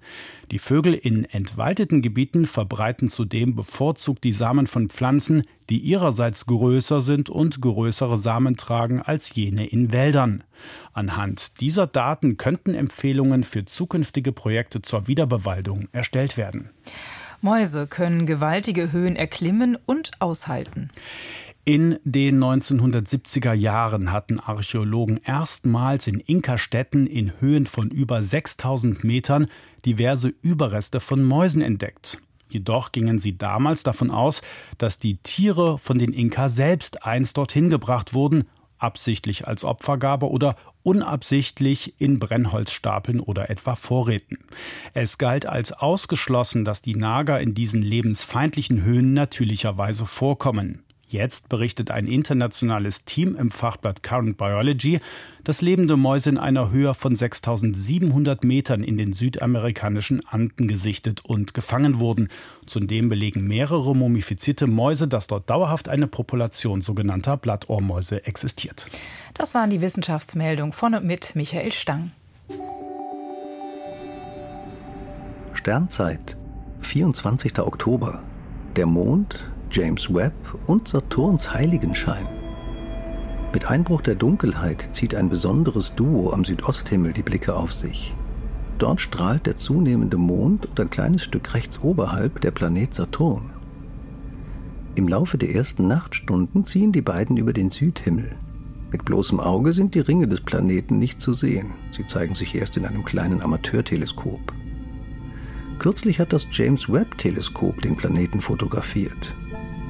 Die 0.50 0.58
Vögel 0.58 0.94
in 0.94 1.24
entwaldeten 1.24 2.02
Gebieten 2.02 2.46
verbreiten 2.46 3.08
zudem 3.08 3.54
bevorzugt 3.54 4.24
die 4.24 4.32
Samen 4.32 4.66
von 4.66 4.88
Pflanzen, 4.88 5.42
die 5.70 5.78
ihrerseits 5.78 6.46
größer 6.46 7.00
sind 7.00 7.30
und 7.30 7.60
größere 7.60 8.18
Samen 8.18 8.56
tragen 8.56 9.00
als 9.00 9.34
jene 9.34 9.66
in 9.66 9.92
Wäldern. 9.92 10.44
Anhand 10.92 11.60
dieser 11.60 11.86
Daten 11.86 12.36
könnten 12.36 12.74
Empfehlungen 12.74 13.44
für 13.44 13.64
zukünftige 13.64 14.32
Projekte 14.32 14.82
zur 14.82 15.06
Wiederbewaldung 15.06 15.88
erstellt 15.92 16.36
werden. 16.36 16.70
Mäuse 17.44 17.86
können 17.86 18.24
gewaltige 18.24 18.90
Höhen 18.90 19.16
erklimmen 19.16 19.76
und 19.84 20.12
aushalten. 20.18 20.90
In 21.66 21.98
den 22.04 22.44
1970er 22.44 23.54
Jahren 23.54 24.12
hatten 24.12 24.38
Archäologen 24.38 25.18
erstmals 25.24 26.06
in 26.06 26.20
Inka-Städten 26.20 27.06
in 27.06 27.40
Höhen 27.40 27.64
von 27.64 27.88
über 27.88 28.22
6000 28.22 29.02
Metern 29.02 29.46
diverse 29.86 30.28
Überreste 30.42 31.00
von 31.00 31.22
Mäusen 31.22 31.62
entdeckt. 31.62 32.18
Jedoch 32.50 32.92
gingen 32.92 33.18
sie 33.18 33.38
damals 33.38 33.82
davon 33.82 34.10
aus, 34.10 34.42
dass 34.76 34.98
die 34.98 35.16
Tiere 35.16 35.78
von 35.78 35.98
den 35.98 36.12
Inka 36.12 36.50
selbst 36.50 37.06
einst 37.06 37.38
dorthin 37.38 37.70
gebracht 37.70 38.12
wurden, 38.12 38.44
absichtlich 38.76 39.48
als 39.48 39.64
Opfergabe 39.64 40.28
oder 40.28 40.56
unabsichtlich 40.82 41.98
in 41.98 42.18
Brennholzstapeln 42.18 43.20
oder 43.20 43.48
etwa 43.48 43.74
Vorräten. 43.74 44.36
Es 44.92 45.16
galt 45.16 45.46
als 45.46 45.72
ausgeschlossen, 45.72 46.66
dass 46.66 46.82
die 46.82 46.94
Nager 46.94 47.40
in 47.40 47.54
diesen 47.54 47.80
lebensfeindlichen 47.80 48.82
Höhen 48.82 49.14
natürlicherweise 49.14 50.04
vorkommen. 50.04 50.83
Jetzt 51.08 51.48
berichtet 51.48 51.90
ein 51.90 52.06
internationales 52.06 53.04
Team 53.04 53.36
im 53.36 53.50
Fachblatt 53.50 54.02
Current 54.02 54.36
Biology, 54.36 55.00
dass 55.44 55.60
lebende 55.60 55.96
Mäuse 55.96 56.30
in 56.30 56.38
einer 56.38 56.70
Höhe 56.70 56.94
von 56.94 57.14
6700 57.14 58.42
Metern 58.44 58.82
in 58.82 58.96
den 58.96 59.12
südamerikanischen 59.12 60.26
Anden 60.26 60.66
gesichtet 60.66 61.24
und 61.24 61.54
gefangen 61.54 61.98
wurden. 61.98 62.28
Zudem 62.66 63.08
belegen 63.08 63.46
mehrere 63.46 63.94
mumifizierte 63.94 64.66
Mäuse, 64.66 65.06
dass 65.06 65.26
dort 65.26 65.48
dauerhaft 65.50 65.88
eine 65.88 66.06
Population 66.06 66.80
sogenannter 66.80 67.36
Blattohrmäuse 67.36 68.24
existiert. 68.26 68.86
Das 69.34 69.54
waren 69.54 69.70
die 69.70 69.80
Wissenschaftsmeldungen 69.80 70.72
von 70.72 70.94
und 70.94 71.04
mit 71.04 71.36
Michael 71.36 71.72
Stang. 71.72 72.12
Sternzeit, 75.52 76.36
24. 76.80 77.58
Oktober. 77.60 78.22
Der 78.76 78.86
Mond 78.86 79.46
James 79.70 80.12
Webb 80.12 80.34
und 80.66 80.88
Saturns 80.88 81.52
Heiligenschein. 81.52 82.26
Mit 83.52 83.66
Einbruch 83.66 84.00
der 84.00 84.14
Dunkelheit 84.14 84.90
zieht 84.92 85.14
ein 85.14 85.28
besonderes 85.28 85.94
Duo 85.94 86.32
am 86.32 86.44
Südosthimmel 86.44 87.12
die 87.12 87.22
Blicke 87.22 87.54
auf 87.54 87.72
sich. 87.72 88.14
Dort 88.78 89.00
strahlt 89.00 89.46
der 89.46 89.56
zunehmende 89.56 90.16
Mond 90.16 90.66
und 90.66 90.80
ein 90.80 90.90
kleines 90.90 91.22
Stück 91.22 91.54
rechts 91.54 91.80
oberhalb 91.80 92.40
der 92.40 92.50
Planet 92.50 92.92
Saturn. 92.92 93.50
Im 94.96 95.08
Laufe 95.08 95.38
der 95.38 95.54
ersten 95.54 95.86
Nachtstunden 95.88 96.64
ziehen 96.64 96.92
die 96.92 97.02
beiden 97.02 97.36
über 97.36 97.52
den 97.52 97.70
Südhimmel. 97.70 98.36
Mit 98.90 99.04
bloßem 99.04 99.40
Auge 99.40 99.72
sind 99.72 99.94
die 99.94 100.00
Ringe 100.00 100.28
des 100.28 100.40
Planeten 100.40 100.98
nicht 100.98 101.20
zu 101.20 101.32
sehen. 101.32 101.74
Sie 101.90 102.06
zeigen 102.06 102.34
sich 102.34 102.54
erst 102.54 102.76
in 102.76 102.86
einem 102.86 103.04
kleinen 103.04 103.40
Amateurteleskop. 103.40 104.52
Kürzlich 105.78 106.20
hat 106.20 106.32
das 106.32 106.46
James 106.52 106.92
Webb-Teleskop 106.92 107.82
den 107.82 107.96
Planeten 107.96 108.40
fotografiert. 108.40 109.34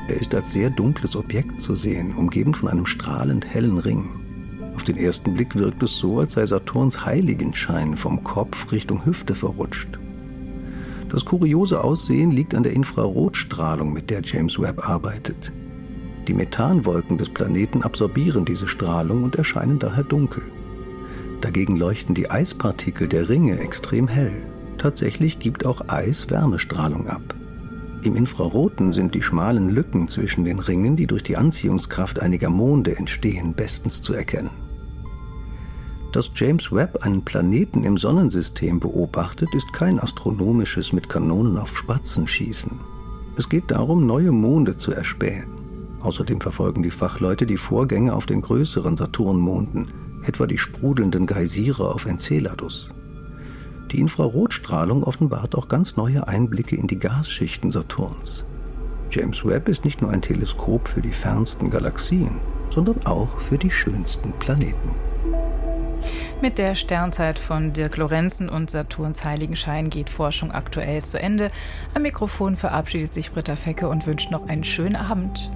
Er 0.07 0.21
ist 0.21 0.35
als 0.35 0.53
sehr 0.53 0.69
dunkles 0.69 1.17
Objekt 1.17 1.61
zu 1.61 1.77
sehen, 1.77 2.15
umgeben 2.15 2.53
von 2.53 2.69
einem 2.69 2.85
strahlend 2.85 3.47
hellen 3.47 3.79
Ring. 3.79 4.09
Auf 4.75 4.83
den 4.83 4.97
ersten 4.97 5.33
Blick 5.33 5.55
wirkt 5.55 5.83
es 5.83 5.97
so, 5.99 6.21
als 6.21 6.35
sei 6.35 6.45
Saturns 6.45 7.07
Heiligenschein 7.07 7.97
vom 7.97 8.23
Kopf 8.23 8.71
Richtung 8.71 9.07
Hüfte 9.07 9.35
verrutscht. 9.35 9.99
Das 11.09 11.25
kuriose 11.25 11.83
Aussehen 11.83 12.33
liegt 12.33 12.55
an 12.55 12.65
der 12.65 12.73
Infrarotstrahlung, 12.73 13.93
mit 13.93 14.11
der 14.11 14.21
James 14.23 14.61
Webb 14.61 14.87
arbeitet. 14.87 15.53
Die 16.27 16.35
Methanwolken 16.35 17.19
des 17.19 17.29
Planeten 17.29 17.83
absorbieren 17.83 18.45
diese 18.45 18.69
Strahlung 18.69 19.23
und 19.23 19.37
erscheinen 19.37 19.79
daher 19.79 20.05
dunkel. 20.05 20.43
Dagegen 21.41 21.77
leuchten 21.77 22.15
die 22.15 22.31
Eispartikel 22.31 23.09
der 23.09 23.29
Ringe 23.29 23.59
extrem 23.59 24.09
hell. 24.09 24.33
Tatsächlich 24.77 25.39
gibt 25.39 25.65
auch 25.65 25.89
Eis 25.89 26.31
Wärmestrahlung 26.31 27.09
ab. 27.09 27.35
Im 28.05 28.17
Infraroten 28.17 28.93
sind 28.93 29.15
die 29.15 29.23
schmalen 29.23 29.71
Lücken 29.71 30.09
zwischen 30.09 30.45
den 30.45 30.59
Ringen, 30.59 30.95
die 30.95 31.07
durch 31.07 31.23
die 31.23 31.39
Anziehungskraft 31.39 32.21
einiger 32.21 32.51
Monde 32.51 32.99
entstehen, 32.99 33.55
bestens 33.55 34.03
zu 34.03 34.13
erkennen. 34.13 34.51
Dass 36.13 36.31
James 36.35 36.71
Webb 36.71 36.99
einen 37.03 37.25
Planeten 37.25 37.83
im 37.83 37.97
Sonnensystem 37.97 38.79
beobachtet, 38.79 39.55
ist 39.55 39.73
kein 39.73 39.99
astronomisches 39.99 40.93
mit 40.93 41.09
Kanonen 41.09 41.57
auf 41.57 41.79
Spatzen 41.79 42.27
schießen. 42.27 42.73
Es 43.39 43.49
geht 43.49 43.71
darum, 43.71 44.07
neue 44.07 44.33
Monde 44.33 44.77
zu 44.77 44.93
erspähen. 44.93 45.49
Außerdem 46.03 46.43
verfolgen 46.43 46.83
die 46.83 46.91
Fachleute 46.91 47.47
die 47.47 47.57
Vorgänge 47.57 48.15
auf 48.15 48.27
den 48.27 48.43
größeren 48.43 48.99
Saturnmonden, 48.99 49.91
etwa 50.25 50.47
die 50.47 50.59
sprudelnden 50.59 51.27
Geysire 51.27 51.95
auf 51.95 52.05
Enceladus. 52.05 52.91
Die 53.91 54.01
Infrarotstrahlung 54.01 55.05
offenbart 55.05 55.55
auch 55.55 55.69
ganz 55.69 55.97
neue 55.97 56.27
Einblicke 56.27 56.77
in 56.77 56.87
die 56.87 56.99
Gasschichten 56.99 57.71
Saturns. 57.71 58.45
James 59.11 59.45
Webb 59.45 59.69
ist 59.69 59.85
nicht 59.85 60.03
nur 60.03 60.11
ein 60.11 60.23
Teleskop 60.23 60.89
für 60.89 61.01
die 61.01 61.13
fernsten 61.13 61.71
Galaxien, 61.71 62.41
sondern 62.71 63.07
auch 63.07 63.39
für 63.39 63.59
die 63.59 63.71
schönsten 63.71 64.33
Planeten. 64.41 64.91
Mit 66.43 66.59
der 66.59 66.75
Sternzeit 66.75 67.39
von 67.39 67.73
Dirk 67.73 67.97
Lorenzen 67.97 68.49
und 68.49 68.71
Saturns 68.71 69.25
Heiligenschein 69.25 69.89
geht 69.89 70.11
Forschung 70.11 70.53
aktuell 70.53 71.03
zu 71.03 71.19
Ende. 71.19 71.51
Am 71.95 72.03
Mikrofon 72.03 72.57
verabschiedet 72.57 73.15
sich 73.15 73.33
Britta 73.33 73.57
Fecke 73.57 73.89
und 73.89 74.07
wünscht 74.07 74.31
noch 74.31 74.49
einen 74.49 74.65
schönen 74.65 74.97
Abend. 74.97 75.51